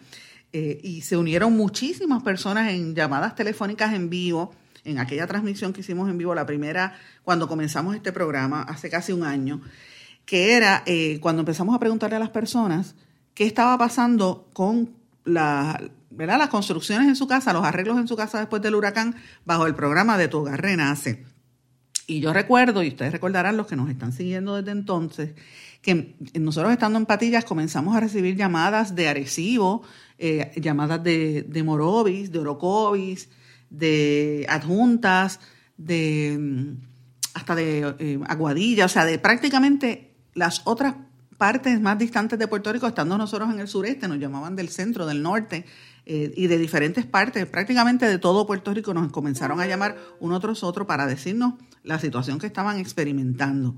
[0.51, 4.51] eh, y se unieron muchísimas personas en llamadas telefónicas en vivo,
[4.83, 9.11] en aquella transmisión que hicimos en vivo, la primera cuando comenzamos este programa, hace casi
[9.11, 9.61] un año,
[10.25, 12.95] que era eh, cuando empezamos a preguntarle a las personas
[13.35, 15.79] qué estaba pasando con la,
[16.19, 16.37] ¿verdad?
[16.37, 19.73] las construcciones en su casa, los arreglos en su casa después del huracán, bajo el
[19.73, 21.23] programa de Tu Hogar Renace.
[22.07, 25.33] Y yo recuerdo, y ustedes recordarán los que nos están siguiendo desde entonces,
[25.81, 29.83] que nosotros estando en Patillas comenzamos a recibir llamadas de Arecibo,
[30.17, 33.29] eh, llamadas de, de, Morovis, de Orocovis,
[33.69, 35.39] de adjuntas,
[35.77, 36.87] de mm,
[37.33, 40.95] hasta de eh, Aguadilla, o sea, de prácticamente las otras
[41.39, 45.05] partes más distantes de Puerto Rico, estando nosotros en el sureste, nos llamaban del centro,
[45.05, 45.65] del norte
[46.05, 50.37] eh, y de diferentes partes, prácticamente de todo Puerto Rico, nos comenzaron a llamar uno
[50.41, 53.77] tras otro para decirnos la situación que estaban experimentando.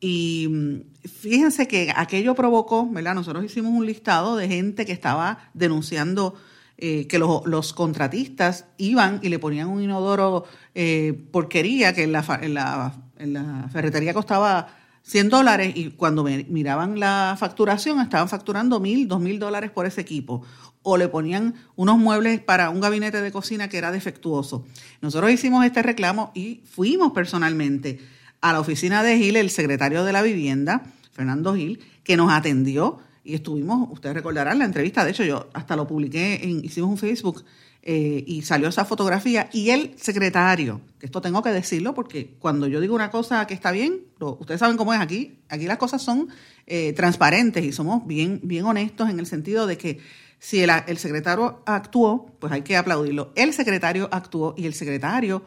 [0.00, 3.14] Y mm, fíjense que aquello provocó, ¿verdad?
[3.14, 6.34] Nosotros hicimos un listado de gente que estaba denunciando
[6.78, 12.24] eh, que los, contratistas iban y le ponían un inodoro eh, porquería que en la,
[12.40, 18.80] en, la, en la ferretería costaba 100 dólares y cuando miraban la facturación estaban facturando
[18.80, 20.42] mil, dos mil dólares por ese equipo.
[20.82, 24.64] O le ponían unos muebles para un gabinete de cocina que era defectuoso.
[25.00, 28.00] Nosotros hicimos este reclamo y fuimos personalmente
[28.40, 32.98] a la oficina de Gil, el secretario de la vivienda, Fernando Gil, que nos atendió
[33.22, 36.98] y estuvimos, ustedes recordarán la entrevista, de hecho yo hasta lo publiqué, en, hicimos un
[36.98, 37.44] Facebook
[37.88, 42.66] eh, y salió esa fotografía y el secretario, que esto tengo que decirlo porque cuando
[42.66, 46.02] yo digo una cosa que está bien, ustedes saben cómo es aquí, aquí las cosas
[46.02, 46.28] son
[46.66, 50.00] eh, transparentes y somos bien, bien honestos en el sentido de que
[50.40, 53.30] si el, el secretario actuó, pues hay que aplaudirlo.
[53.36, 55.44] El secretario actuó y el secretario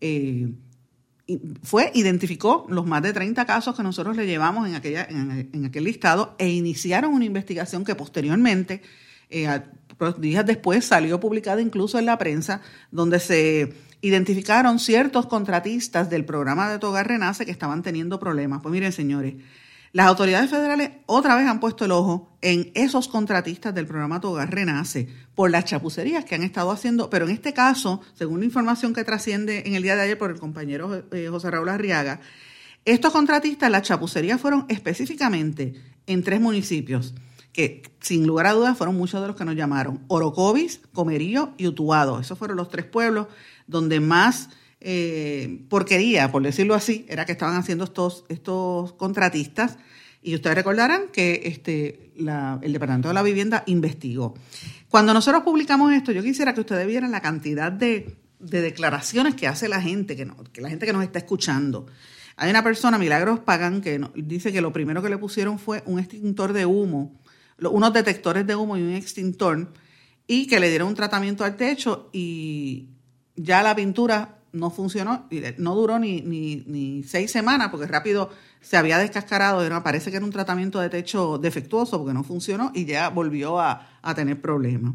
[0.00, 0.54] eh,
[1.62, 5.84] fue, identificó los más de 30 casos que nosotros le llevamos en, aquella, en, aquel
[5.84, 8.80] listado e iniciaron una investigación que posteriormente,
[10.18, 16.70] días después, salió publicada incluso en la prensa, donde se identificaron ciertos contratistas del programa
[16.70, 18.60] de Togar Renace que estaban teniendo problemas.
[18.62, 19.34] Pues miren, señores,
[19.94, 24.52] las autoridades federales otra vez han puesto el ojo en esos contratistas del programa Togar
[24.52, 28.92] Renace por las chapucerías que han estado haciendo, pero en este caso, según la información
[28.92, 32.20] que trasciende en el día de ayer por el compañero eh, José Raúl Arriaga,
[32.84, 35.74] estos contratistas, las chapucerías fueron específicamente
[36.08, 37.14] en tres municipios,
[37.54, 41.68] que sin lugar a dudas fueron muchos de los que nos llamaron, Orocovis, Comerío y
[41.68, 42.18] Utuado.
[42.20, 43.28] Esos fueron los tres pueblos
[43.66, 49.78] donde más eh, porquería, por decirlo así, era que estaban haciendo estos, estos contratistas.
[50.20, 54.34] Y ustedes recordarán que este, el Departamento de la Vivienda investigó.
[54.88, 59.68] Cuando nosotros publicamos esto, yo quisiera que ustedes vieran la cantidad de, declaraciones que hace
[59.68, 61.86] la gente, que, que la gente que nos está escuchando.
[62.36, 66.00] Hay una persona, Milagros Pagan, que dice que lo primero que le pusieron fue un
[66.00, 67.20] extintor de humo,
[67.60, 69.72] unos detectores de humo y un extintor,
[70.26, 72.88] y que le dieron un tratamiento al techo y
[73.36, 78.98] ya la pintura no funcionó, no duró ni, ni, seis semanas porque rápido se había
[78.98, 83.08] descascarado, era, parece que era un tratamiento de techo defectuoso porque no funcionó y ya
[83.08, 84.94] volvió a, tener problemas.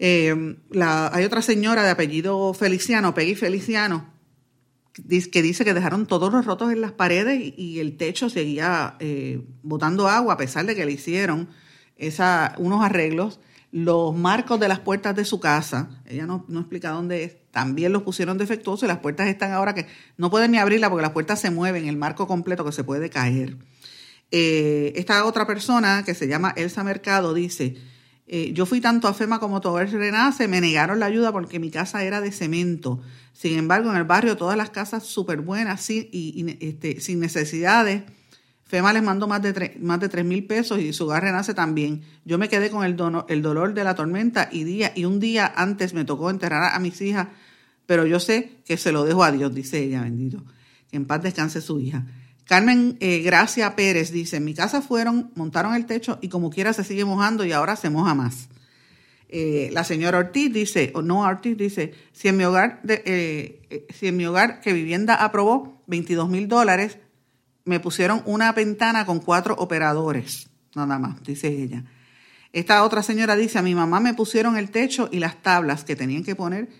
[0.00, 4.17] Eh, hay otra señora de apellido Feliciano, Peggy Feliciano,
[5.30, 9.42] que dice que dejaron todos los rotos en las paredes y, el techo seguía eh,
[9.62, 11.48] botando agua a pesar de que le hicieron
[11.96, 17.24] esa, unos arreglos los marcos de las puertas de su casa, ella no, explica dónde
[17.24, 20.88] es, también los pusieron defectuosos y las puertas están ahora que no pueden ni abrirla
[20.88, 23.56] porque las puertas se mueven, el marco completo que se puede caer.
[24.30, 27.76] Eh, esta otra persona que se llama Elsa Mercado dice,
[28.30, 31.58] Eh, yo fui tanto a FEMA como a Tover Renace, me negaron la ayuda porque
[31.58, 33.00] mi casa era de cemento.
[33.32, 38.02] Sin embargo, en el barrio todas las casas súper buenas sin, y, este, sin necesidades.
[38.66, 42.02] FEMA les mandó más de, más de 3 mil pesos y su hogar renace también.
[42.26, 42.96] Yo me quedé con el,
[43.28, 46.78] el dolor de la tormenta y, día, y un día antes me tocó enterrar a
[46.80, 47.28] mis hijas,
[47.86, 50.44] pero yo sé que se lo dejo a Dios, dice ella, bendito.
[50.90, 52.04] Que en paz descanse su hija.
[52.48, 56.72] Carmen eh, Gracia Pérez dice, en mi casa fueron, montaron el techo y como quiera
[56.72, 58.48] se sigue mojando y ahora se moja más.
[59.28, 64.06] Eh, la señora Ortiz dice, o no Ortiz dice, si en mi hogar, eh, si
[64.06, 66.96] en mi hogar que vivienda aprobó 22 mil dólares,
[67.66, 71.84] me pusieron una ventana con cuatro operadores, nada más, dice ella.
[72.54, 75.96] Esta otra señora dice, a mi mamá me pusieron el techo y las tablas que
[75.96, 76.70] tenían que poner,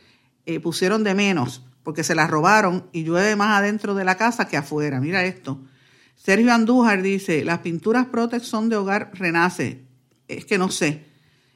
[0.62, 4.58] pusieron de menos porque se la robaron y llueve más adentro de la casa que
[4.58, 5.00] afuera.
[5.00, 5.58] Mira esto.
[6.16, 9.86] Sergio Andújar dice, las pinturas Protex son de hogar Renace.
[10.28, 11.06] Es que no sé.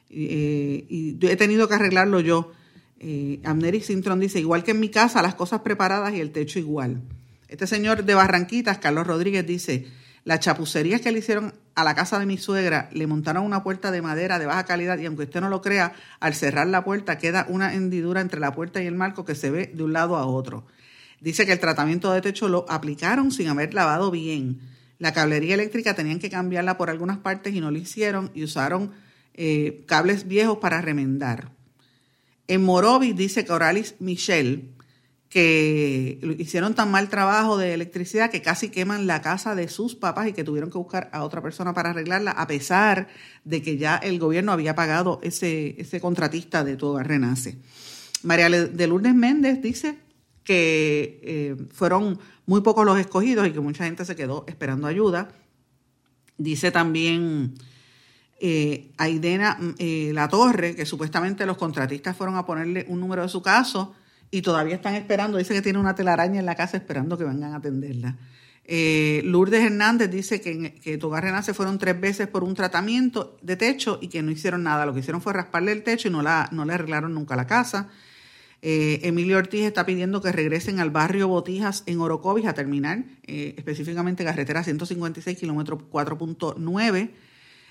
[0.09, 2.51] Eh, y he tenido que arreglarlo yo.
[2.99, 6.57] Eh, Amneri Sintron dice, igual que en mi casa, las cosas preparadas y el techo
[6.57, 7.03] igual.
[7.47, 9.85] Este señor de Barranquitas, Carlos Rodríguez, dice,
[10.25, 13.91] las chapucerías que le hicieron a la casa de mi suegra, le montaron una puerta
[13.91, 17.17] de madera de baja calidad y aunque usted no lo crea, al cerrar la puerta
[17.17, 20.15] queda una hendidura entre la puerta y el marco que se ve de un lado
[20.15, 20.65] a otro.
[21.19, 24.59] Dice que el tratamiento de techo lo aplicaron sin haber lavado bien.
[24.99, 28.91] La cablería eléctrica tenían que cambiarla por algunas partes y no lo hicieron y usaron
[29.33, 31.51] eh, cables viejos para remendar.
[32.47, 34.72] En Morovis dice que Oralis Michelle
[35.33, 40.27] que hicieron tan mal trabajo de electricidad que casi queman la casa de sus papás
[40.27, 43.07] y que tuvieron que buscar a otra persona para arreglarla, a pesar
[43.43, 47.57] de que ya el gobierno había pagado ese, ese contratista de todo Renace.
[48.21, 49.97] María de Lourdes Méndez dice
[50.43, 55.29] que eh, fueron muy pocos los escogidos y que mucha gente se quedó esperando ayuda.
[56.37, 57.55] Dice también
[58.39, 63.29] eh, Aidena eh, La Torre que supuestamente los contratistas fueron a ponerle un número de
[63.29, 63.95] su caso
[64.33, 65.37] y todavía están esperando.
[65.37, 68.17] Dice que tiene una telaraña en la casa esperando que vengan a atenderla.
[68.65, 73.57] Eh, Lourdes Hernández dice que, que Togar Renace fueron tres veces por un tratamiento de
[73.57, 74.87] techo y que no hicieron nada.
[74.87, 77.45] Lo que hicieron fue rasparle el techo y no, la, no le arreglaron nunca la
[77.45, 77.89] casa.
[78.63, 83.53] Eh, Emilio Ortiz está pidiendo que regresen al barrio Botijas en Orocovis a terminar, eh,
[83.55, 87.11] específicamente carretera 156, kilómetro 4.9.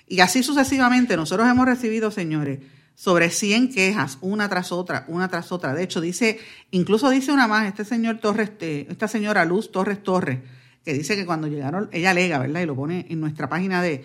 [0.07, 2.61] Y así sucesivamente, nosotros hemos recibido, señores,
[2.95, 5.75] sobre 100 quejas, una tras otra, una tras otra.
[5.75, 6.39] De hecho, dice,
[6.71, 10.39] incluso dice una más, este señor Torres, eh, esta señora Luz Torres Torres,
[10.85, 12.61] que dice que cuando llegaron, ella alega, ¿verdad?
[12.61, 14.05] Y lo pone en nuestra página de,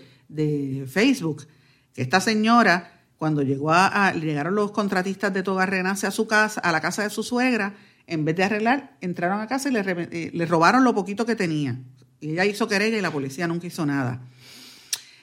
[0.88, 1.48] Facebook,
[1.94, 6.72] que esta señora, cuando llegó a, llegaron los contratistas de Renace a su casa, a
[6.72, 7.76] la casa de su suegra,
[8.08, 11.78] en vez de arreglar, entraron a casa y le, eh, robaron lo poquito que tenía.
[12.20, 14.22] Y ella hizo querella y la policía nunca hizo nada.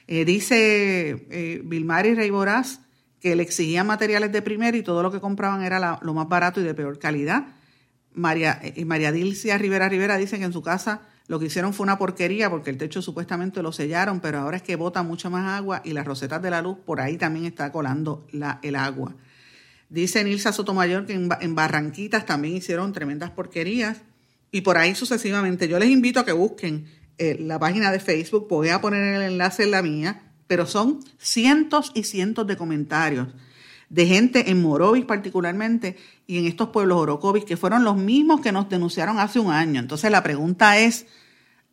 [0.07, 2.81] Eh, dice eh, Vilmari Rey Boraz
[3.25, 6.61] que le exigían materiales de primera y todo lo que compraban era lo más barato
[6.61, 7.47] y de peor calidad.
[8.13, 11.85] María, eh, María Dilcia Rivera Rivera dice que en su casa lo que hicieron fue
[11.85, 15.59] una porquería porque el techo supuestamente lo sellaron, pero ahora es que bota mucha más
[15.59, 19.17] agua y las rosetas de la luz por ahí también está colando la, el agua.
[19.89, 24.03] Dice Nilsa Sotomayor que en, Barranquitas también hicieron tremendas porquerías
[24.51, 25.67] y por ahí sucesivamente.
[25.67, 26.85] Yo les invito a que busquen
[27.17, 31.01] eh, la página de Facebook, voy a poner el enlace en la mía, pero son
[31.19, 33.29] cientos y cientos de comentarios
[33.95, 38.51] de gente en Morovis particularmente y en estos pueblos orocovis que fueron los mismos que
[38.51, 39.81] nos denunciaron hace un año.
[39.81, 41.07] Entonces la pregunta es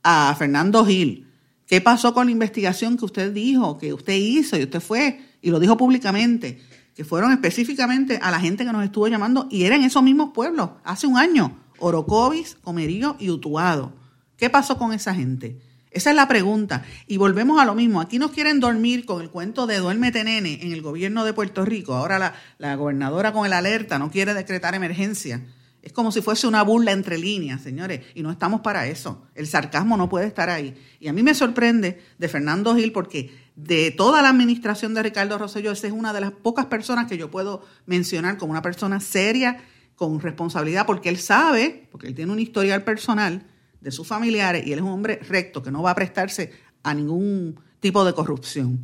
[0.03, 1.27] a Fernando Gil,
[1.65, 5.49] ¿qué pasó con la investigación que usted dijo, que usted hizo y usted fue y
[5.49, 6.61] lo dijo públicamente?
[6.93, 10.71] Que fueron específicamente a la gente que nos estuvo llamando y eran esos mismos pueblos
[10.83, 13.93] hace un año, Orocovis, Comerío y Utuado.
[14.37, 15.59] ¿Qué pasó con esa gente?
[15.91, 16.83] Esa es la pregunta.
[17.05, 17.99] Y volvemos a lo mismo.
[17.99, 21.65] Aquí nos quieren dormir con el cuento de duérmete nene en el gobierno de Puerto
[21.65, 21.93] Rico.
[21.93, 25.45] Ahora la, gobernadora con el alerta no quiere decretar emergencia.
[25.81, 29.27] Es como si fuese una burla entre líneas, señores, y no estamos para eso.
[29.35, 30.75] El sarcasmo no puede estar ahí.
[30.99, 35.37] Y a mí me sorprende de Fernando Gil porque de toda la administración de Ricardo
[35.37, 39.01] Rosselló, esa es una de las pocas personas que yo puedo mencionar como una persona
[39.01, 39.61] seria,
[39.95, 43.43] con responsabilidad, porque él sabe, porque él tiene un historial personal
[43.81, 46.51] de sus familiares y él es un hombre recto que no va a prestarse
[46.83, 48.81] a ningún tipo de corrupción.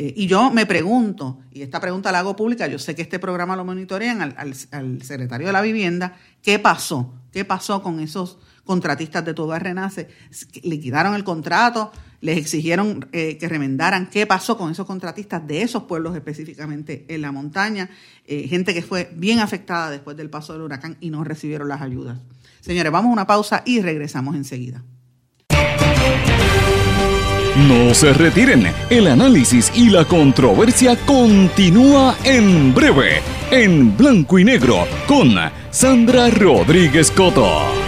[0.00, 3.18] Eh, y yo me pregunto, y esta pregunta la hago pública, yo sé que este
[3.18, 7.14] programa lo monitorean al, secretario de la vivienda, ¿qué pasó?
[7.32, 10.08] ¿Qué pasó con esos contratistas de todo Renace?
[10.62, 11.90] ¿Liquidaron el contrato?
[12.20, 14.08] ¿Les exigieron eh, que remendaran?
[14.08, 17.90] ¿Qué pasó con esos contratistas de esos pueblos específicamente en la montaña?
[18.24, 21.82] Eh, gente que fue bien afectada después del paso del huracán y no recibieron las
[21.82, 22.18] ayudas.
[22.68, 24.84] Señores, vamos a una pausa y regresamos enseguida.
[27.66, 34.86] No se retiren, el análisis y la controversia continúa en breve, en blanco y negro,
[35.06, 35.34] con
[35.70, 37.87] Sandra Rodríguez Coto.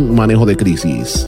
[0.09, 1.27] manejo de crisis.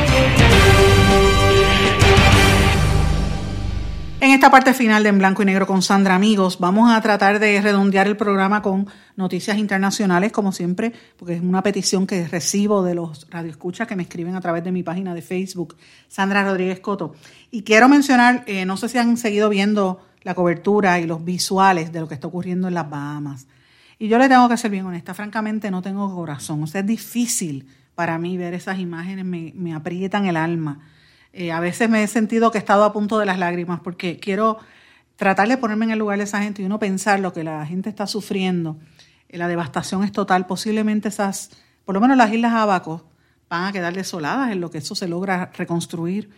[4.21, 7.39] En esta parte final de En Blanco y Negro con Sandra, amigos, vamos a tratar
[7.39, 12.83] de redondear el programa con noticias internacionales, como siempre, porque es una petición que recibo
[12.83, 15.75] de los radioescuchas que me escriben a través de mi página de Facebook,
[16.07, 17.15] Sandra Rodríguez Coto.
[17.49, 21.91] Y quiero mencionar, eh, no sé si han seguido viendo la cobertura y los visuales
[21.91, 23.47] de lo que está ocurriendo en las Bahamas.
[23.97, 26.61] Y yo le tengo que ser bien honesta, francamente no tengo corazón.
[26.61, 27.65] O sea, es difícil
[27.95, 30.79] para mí ver esas imágenes, me, me aprietan el alma.
[31.33, 34.19] Eh, a veces me he sentido que he estado a punto de las lágrimas porque
[34.19, 34.57] quiero
[35.15, 37.65] tratar de ponerme en el lugar de esa gente y uno pensar lo que la
[37.65, 38.77] gente está sufriendo.
[39.29, 40.45] Eh, la devastación es total.
[40.45, 41.51] Posiblemente esas,
[41.85, 43.05] por lo menos las Islas Abaco,
[43.49, 46.29] van a quedar desoladas en lo que eso se logra reconstruir.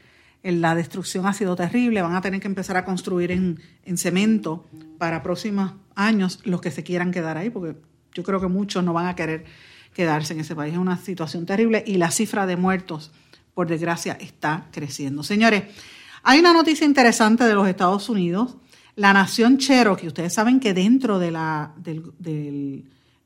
[0.43, 2.01] La destrucción ha sido terrible.
[2.01, 4.67] Van a tener que empezar a construir en, en cemento
[4.97, 7.79] para próximos años los que se quieran quedar ahí, porque
[8.13, 9.45] yo creo que muchos no van a querer
[9.93, 10.73] quedarse en ese país.
[10.73, 13.11] Es una situación terrible y la cifra de muertos
[13.53, 15.23] por desgracia, está creciendo.
[15.23, 15.63] Señores,
[16.23, 18.55] hay una noticia interesante de los Estados Unidos.
[18.95, 21.31] La nación Cherokee, ustedes saben que dentro de,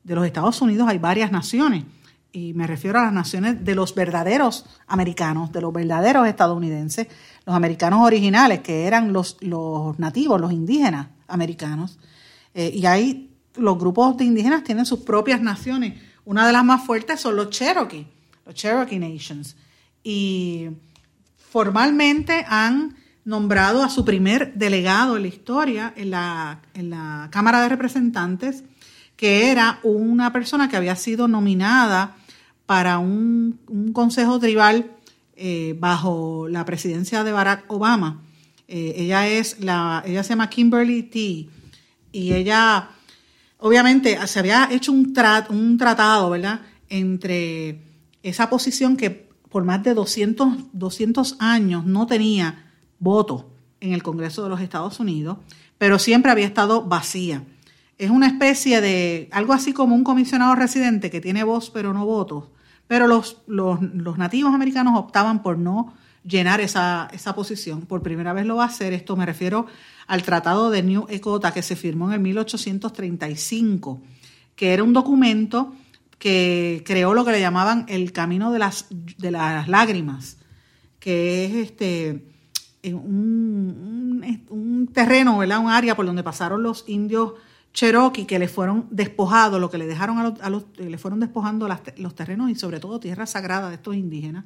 [0.04, 1.84] los Estados Unidos hay varias naciones.
[2.30, 7.08] y me refiero a las naciones de los verdaderos americanos, de los verdaderos estadounidenses,
[7.46, 11.98] los americanos originales, que eran los, los nativos, los indígenas americanos.
[12.54, 15.94] Eh, y ahí los grupos de indígenas tienen sus propias naciones.
[16.24, 18.06] Una de las más fuertes son los Cherokee,
[18.44, 19.56] los Cherokee Nations.
[20.10, 20.70] Y
[21.36, 22.96] formalmente han
[23.26, 28.64] nombrado a su primer delegado en la historia en la, en la Cámara de Representantes,
[29.16, 32.16] que era una persona que había sido nominada
[32.64, 33.60] para un,
[33.92, 34.92] consejo tribal
[35.36, 38.22] eh, bajo la presidencia de Barack Obama.
[38.66, 41.18] Eh, ella es la, ella se llama Kimberly T.
[42.12, 42.88] Y ella,
[43.58, 45.14] obviamente, se había hecho un,
[45.50, 46.62] un tratado, ¿verdad?
[46.88, 47.82] Entre
[48.22, 52.66] esa posición que por más de 200, 200 años no tenía
[52.98, 55.38] voto en el Congreso de los Estados Unidos,
[55.78, 57.44] pero siempre había estado vacía.
[57.96, 62.06] Es una especie de algo así como un comisionado residente que tiene voz pero no
[62.06, 62.44] votos,
[62.86, 63.80] pero los, los,
[64.18, 65.92] nativos americanos optaban por no
[66.24, 67.82] llenar esa, esa, posición.
[67.82, 69.66] Por primera vez lo va a hacer, esto me refiero
[70.06, 74.00] al Tratado de New Ecota que se firmó en el 1835,
[74.56, 75.74] que era un documento
[76.18, 80.38] que creó lo que le llamaban el camino de las, de las lágrimas,
[80.98, 82.24] que es este
[82.84, 85.58] un, un, terreno, ¿verdad?
[85.58, 87.34] un área por donde pasaron los indios
[87.72, 92.14] Cherokee que le fueron despojados, lo que le dejaron a los, le fueron despojando los
[92.14, 94.44] terrenos y sobre todo tierras sagradas de estos indígenas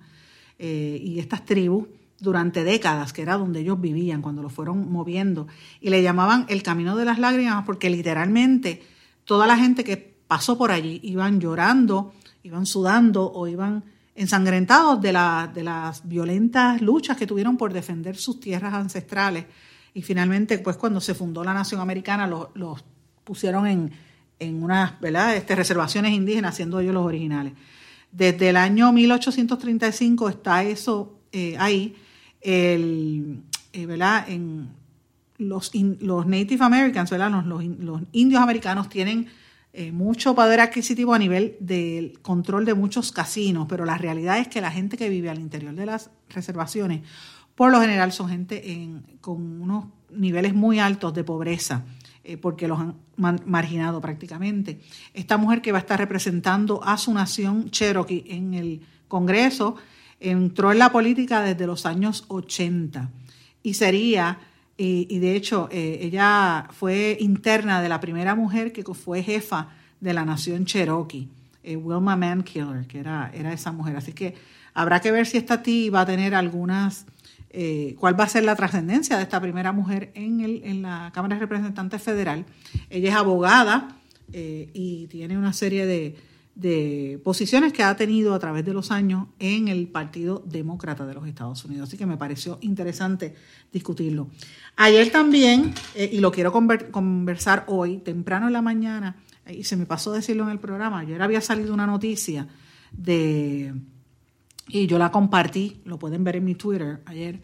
[0.58, 1.86] eh, y estas tribus
[2.20, 5.48] durante décadas, que era donde ellos vivían, cuando los fueron moviendo.
[5.80, 8.82] Y le llamaban el camino de las lágrimas porque literalmente
[9.24, 15.08] toda la gente que pasó por allí iban llorando, iban sudando o iban ensangrentados de,
[15.52, 19.44] de las violentas luchas que tuvieron por defender sus tierras ancestrales.
[19.92, 22.82] Y finalmente, pues cuando se fundó la nación americana, los,
[23.24, 23.92] pusieron en,
[24.38, 25.36] en unas ¿verdad?
[25.36, 27.52] Este, reservaciones indígenas, siendo ellos los originales.
[28.10, 31.94] Desde el año 1835 está eso eh, ahí.
[32.40, 33.42] El,
[33.74, 34.30] eh, ¿verdad?
[34.30, 34.70] En
[35.36, 37.30] los, los Native Americans, ¿verdad?
[37.44, 39.28] Los, los indios americanos tienen
[39.74, 44.48] eh, mucho poder adquisitivo a nivel del control de muchos casinos, pero la realidad es
[44.48, 47.02] que la gente que vive al interior de las reservaciones,
[47.54, 51.84] por lo general son gente con unos niveles muy altos de pobreza,
[52.24, 54.80] eh, porque los han marginado prácticamente.
[55.14, 59.76] Esta mujer que va a estar representando a su nación Cherokee en el Congreso
[60.20, 63.10] entró en la política desde los años 80
[63.62, 64.38] y sería
[64.76, 69.68] y, de hecho, eh, ella fue interna de la primera mujer que fue jefa
[70.00, 71.28] de la nación Cherokee,
[71.62, 73.96] eh, Wilma Mankiller, que era, era esa mujer.
[73.96, 74.34] Así que
[74.74, 77.06] habrá que ver si esta ti va a tener algunas,
[77.50, 81.12] eh, cuál va a ser la trascendencia de esta primera mujer en, el, en la
[81.14, 82.44] Cámara de Representantes Federal.
[82.90, 83.96] Ella es abogada
[84.34, 86.16] y tiene una serie de,
[86.54, 91.14] de posiciones que ha tenido a través de los años en el Partido Demócrata de
[91.14, 91.88] los Estados Unidos.
[91.88, 93.34] Así que me pareció interesante
[93.72, 94.28] discutirlo.
[94.76, 99.16] Ayer también, eh, y lo quiero conversar hoy, temprano en la mañana,
[99.50, 102.46] y se me pasó decirlo en el programa, ayer había salido una noticia
[102.92, 103.74] de,
[104.68, 107.40] y yo la compartí, lo pueden ver en mi Twitter ayer,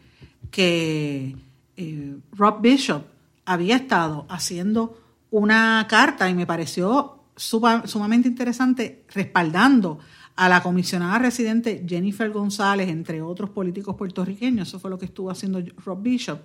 [0.50, 1.34] que
[1.76, 3.04] eh, Rob Bishop
[3.44, 5.00] había estado haciendo
[5.30, 9.99] una carta y me pareció sumamente interesante respaldando
[10.36, 14.68] a la comisionada residente Jennifer González, entre otros políticos puertorriqueños.
[14.68, 16.41] Eso fue lo que estuvo haciendo Rob Bishop.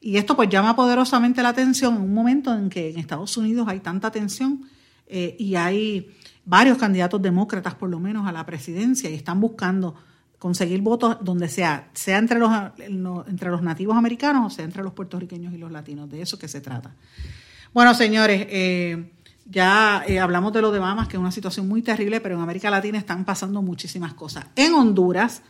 [0.00, 3.66] Y esto pues llama poderosamente la atención en un momento en que en Estados Unidos
[3.68, 4.68] hay tanta tensión
[5.06, 6.10] eh, y hay
[6.44, 9.94] varios candidatos demócratas por lo menos a la presidencia y están buscando
[10.38, 14.92] conseguir votos donde sea, sea entre los, entre los nativos americanos o sea entre los
[14.92, 16.10] puertorriqueños y los latinos.
[16.10, 16.94] De eso que se trata.
[17.72, 19.12] Bueno, señores, eh,
[19.52, 22.40] ya eh, hablamos de lo de Bahamas, que es una situación muy terrible, pero en
[22.40, 24.46] América Latina están pasando muchísimas cosas.
[24.56, 25.42] En Honduras,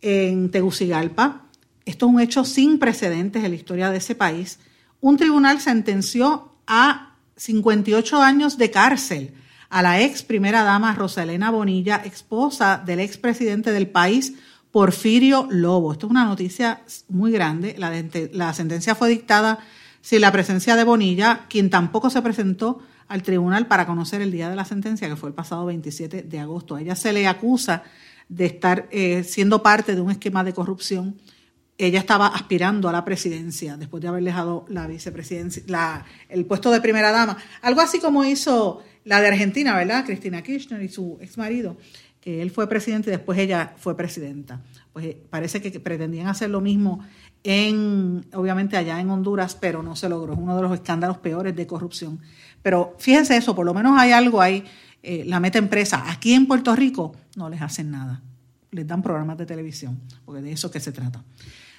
[0.00, 1.42] en Tegucigalpa,
[1.84, 4.60] esto es un hecho sin precedentes en la historia de ese país.
[5.00, 9.34] Un tribunal sentenció a 58 años de cárcel
[9.68, 14.34] a la ex primera dama Rosalena Bonilla, esposa del ex presidente del país,
[14.70, 15.92] Porfirio Lobo.
[15.92, 17.76] Esto es una noticia muy grande.
[18.32, 19.58] La sentencia fue dictada
[20.00, 24.50] sin la presencia de Bonilla, quien tampoco se presentó al tribunal para conocer el día
[24.50, 26.76] de la sentencia, que fue el pasado 27 de agosto.
[26.76, 27.82] A ella se le acusa
[28.28, 31.16] de estar eh, siendo parte de un esquema de corrupción.
[31.78, 36.70] Ella estaba aspirando a la presidencia después de haber dejado la vicepresidencia, la, el puesto
[36.70, 37.38] de primera dama.
[37.62, 40.04] Algo así como hizo la de Argentina, ¿verdad?
[40.04, 41.76] Cristina Kirchner y su ex marido,
[42.20, 44.60] que él fue presidente y después ella fue presidenta.
[44.92, 47.04] Pues eh, parece que pretendían hacer lo mismo
[47.44, 50.32] en, obviamente allá en Honduras, pero no se logró.
[50.32, 52.20] Es uno de los escándalos peores de corrupción
[52.62, 54.64] pero fíjense eso, por lo menos hay algo ahí.
[55.02, 56.10] eh, la meten presa.
[56.10, 58.20] Aquí en Puerto Rico no les hacen nada.
[58.72, 61.22] Les dan programas de televisión, porque de eso que se trata.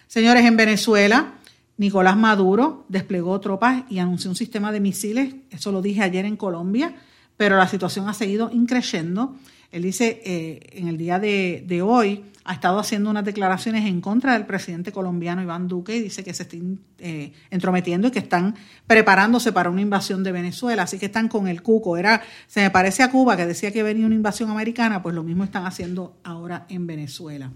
[0.08, 1.34] Señores, en Venezuela,
[1.78, 5.36] Nicolás Maduro desplegó tropas y anunció un sistema de misiles.
[5.52, 6.96] Eso lo dije ayer en Colombia,
[7.36, 9.36] pero la situación ha seguido increciendo.
[9.72, 14.34] Él dice, eh, en el día de, hoy, ha estado haciendo unas declaraciones en contra
[14.34, 18.56] del presidente colombiano Iván Duque y dice que se están eh, entrometiendo y que están
[18.88, 20.84] preparándose para una invasión de Venezuela.
[20.84, 21.98] Así que están con el cuco.
[21.98, 25.22] Era, se me parece a Cuba que decía que venía una invasión americana, pues lo
[25.22, 27.52] mismo están haciendo ahora en Venezuela.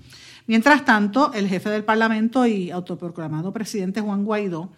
[0.46, 4.72] Mientras tanto, el jefe del Parlamento y autoproclamado presidente Juan Guaidó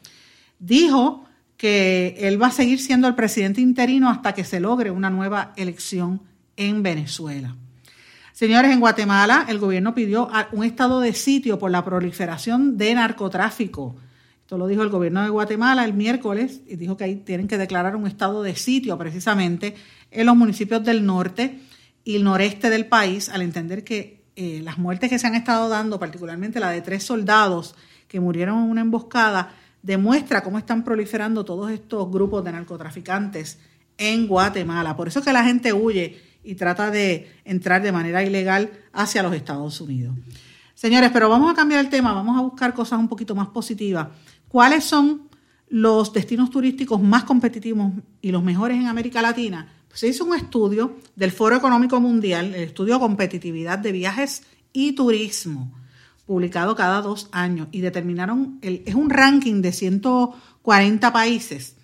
[0.60, 1.26] dijo
[1.58, 5.52] que él va a seguir siendo el presidente interino hasta que se logre una nueva
[5.58, 6.22] elección
[6.58, 7.56] en Venezuela.
[8.34, 13.96] Señores, en Guatemala el gobierno pidió un estado de sitio por la proliferación de narcotráfico.
[14.42, 17.58] Esto lo dijo el gobierno de Guatemala el miércoles y dijo que ahí tienen que
[17.58, 19.76] declarar un estado de sitio precisamente
[20.12, 21.62] en los municipios del norte
[22.04, 25.70] y el noreste del país al entender que eh, las muertes que se han estado
[25.70, 27.74] dando, particularmente la de tres soldados
[28.08, 33.60] que murieron en una emboscada, demuestra cómo están proliferando todos estos grupos de narcotraficantes
[33.98, 34.98] en Guatemala.
[34.98, 39.24] Por eso es que la gente huye y trata de entrar de manera ilegal hacia
[39.24, 40.16] los Estados Unidos.
[40.74, 44.10] Señores, pero vamos a cambiar el tema, vamos a buscar cosas un poquito más positivas.
[44.48, 45.30] ¿Cuáles son
[45.70, 47.92] los destinos turísticos más competitivos
[48.22, 49.68] y los mejores en América Latina?
[49.88, 54.44] Pues se hizo un estudio del Foro Económico Mundial, el estudio Competitividad de Viajes
[54.74, 55.74] y Turismo,
[56.26, 61.78] publicado cada dos años, y determinaron, el, es un ranking de 140 países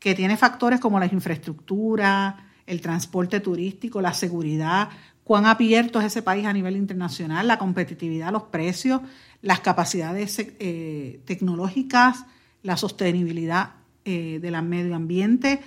[0.00, 4.88] que tiene factores como la infraestructura, el transporte turístico, la seguridad,
[5.24, 9.00] cuán abierto es ese país a nivel internacional, la competitividad, los precios,
[9.42, 12.24] las capacidades eh, tecnológicas,
[12.62, 13.70] la sostenibilidad
[14.04, 15.60] eh, del medio ambiente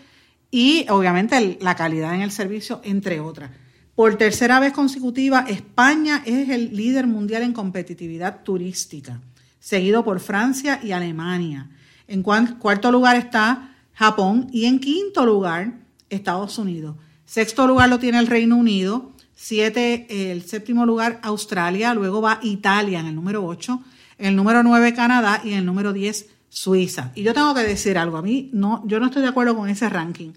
[0.52, 3.52] y obviamente la calidad en el servicio, entre otras.
[3.96, 9.20] Por tercera vez consecutiva, España es el líder mundial en competitividad turística,
[9.60, 11.70] seguido por Francia y Alemania.
[12.08, 15.74] En cuarto lugar está Japón y en quinto lugar
[16.10, 16.96] Estados Unidos.
[17.26, 23.00] Sexto lugar lo tiene el Reino Unido, siete, el séptimo lugar Australia, luego va Italia
[23.00, 23.84] en el número 8,
[24.18, 27.12] en el número 9 Canadá y en el número 10 Suiza.
[27.16, 29.70] Y yo tengo que decir algo, a mí no, yo no estoy de acuerdo con
[29.70, 30.32] ese ranking.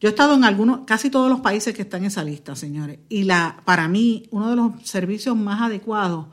[0.00, 3.00] Yo he estado en algunos, casi todos los países que están en esa lista, señores.
[3.10, 6.26] Y la, para mí, uno de los servicios más adecuados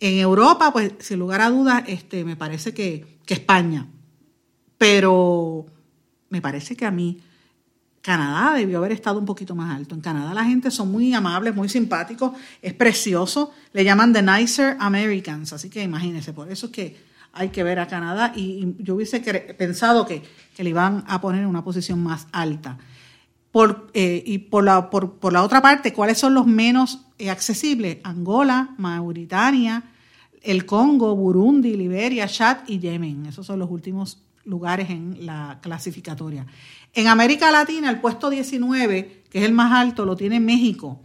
[0.00, 3.86] en Europa, pues sin lugar a dudas, este, me parece que, que España.
[4.76, 5.64] Pero
[6.28, 7.22] me parece que a mí
[8.06, 9.96] Canadá debió haber estado un poquito más alto.
[9.96, 13.50] En Canadá la gente son muy amables, muy simpáticos, es precioso.
[13.72, 16.96] Le llaman The Nicer Americans, así que imagínense, por eso es que
[17.32, 19.18] hay que ver a Canadá y, yo hubiese
[19.54, 20.22] pensado que,
[20.56, 22.78] le iban a poner en una posición más alta.
[23.50, 27.98] Por, eh, y por la, por, la otra parte, ¿cuáles son los menos eh, accesibles?
[28.04, 29.82] Angola, Mauritania,
[30.42, 33.26] el Congo, Burundi, Liberia, Chad y Yemen.
[33.26, 36.46] Esos son los últimos lugares en la clasificatoria.
[36.96, 40.98] En América Latina, el puesto 19, que es el más alto, lo tiene México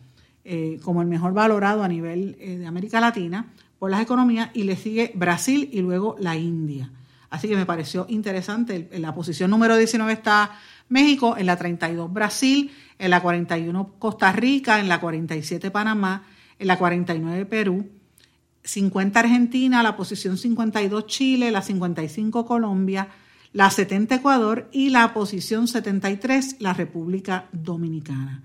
[0.46, 4.64] eh, como el mejor valorado a nivel eh, de América Latina por las economías y
[4.64, 6.90] le sigue Brasil y luego la India.
[7.30, 8.88] Así que me pareció interesante.
[8.90, 10.52] En la posición número 19 está
[10.88, 16.24] México, en la 32 Brasil, en la 41 Costa Rica, en la 47 Panamá,
[16.58, 17.90] en la 49 Perú,
[18.64, 23.10] 50 Argentina, la posición 52 Chile, la 55 Colombia,
[23.54, 28.44] la 70 Ecuador y la posición 73 la República Dominicana.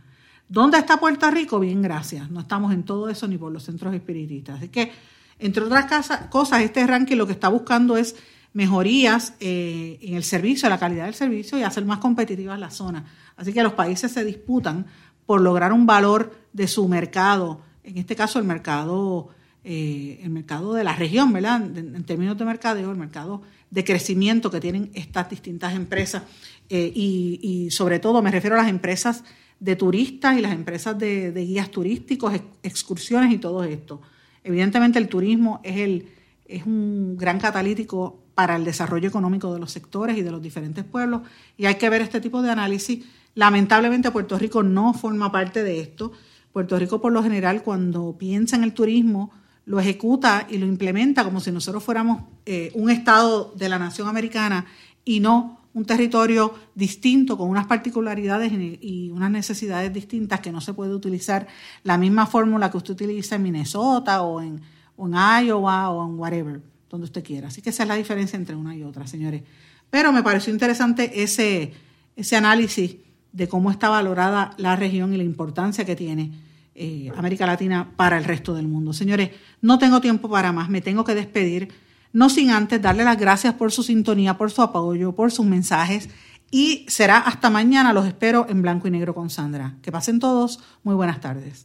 [0.49, 1.59] ¿Dónde está Puerto Rico?
[1.59, 2.31] Bien, gracias.
[2.31, 4.59] No estamos en todo eso ni por los centros espiritistas.
[4.59, 4.93] Así que,
[5.39, 8.17] entre otras cosas, este ranking lo que está buscando es
[8.53, 13.05] mejorías eh, en el servicio, la calidad del servicio y hacer más competitivas las zonas.
[13.37, 14.87] Así que los países se disputan
[15.27, 19.29] por lograr un valor de su mercado, en este caso el mercado,
[19.69, 21.61] eh, el mercado de la región, ¿verdad?
[21.77, 26.23] En, términos de mercadeo, el mercado de crecimiento que tienen estas distintas empresas
[26.71, 29.25] eh, y, sobre todo me refiero a las empresas
[29.59, 34.01] de turistas y las empresas de, guías turísticos, excursiones y todo esto.
[34.45, 36.11] Evidentemente el turismo es, el,
[36.47, 40.85] es un gran catalítico para el desarrollo económico de los sectores y de los diferentes
[40.85, 41.23] pueblos
[41.57, 43.05] y hay que ver este tipo de análisis.
[43.35, 46.13] Lamentablemente Puerto Rico no forma parte de esto.
[46.53, 49.33] Puerto Rico por lo general cuando piensa en el turismo
[49.67, 54.09] lo ejecuta y lo implementa como si nosotros fuéramos eh, un Estado de la nación
[54.09, 54.65] americana
[55.05, 58.51] y no un territorio distinto con unas particularidades
[58.81, 61.47] y unas necesidades distintas que no se puede utilizar
[61.83, 64.63] la misma fórmula que usted utiliza en Minnesota o en,
[64.97, 67.49] Iowa o en whatever, donde usted quiera.
[67.49, 69.43] Así que esa es la diferencia entre una y otra, señores.
[69.91, 71.75] Pero me pareció interesante ese,
[72.17, 72.97] ese análisis
[73.33, 76.46] de cómo está valorada la región y la importancia que tiene
[76.77, 78.93] eh, América Latina para el resto del mundo.
[78.93, 81.69] Señores, no tengo tiempo para más, me tengo que despedir,
[82.13, 86.09] no sin antes darle las gracias por su sintonía, por su apoyo, por sus mensajes
[86.51, 89.75] y será hasta mañana, los espero en blanco y negro con Sandra.
[89.83, 91.65] Que pasen todos, muy buenas tardes.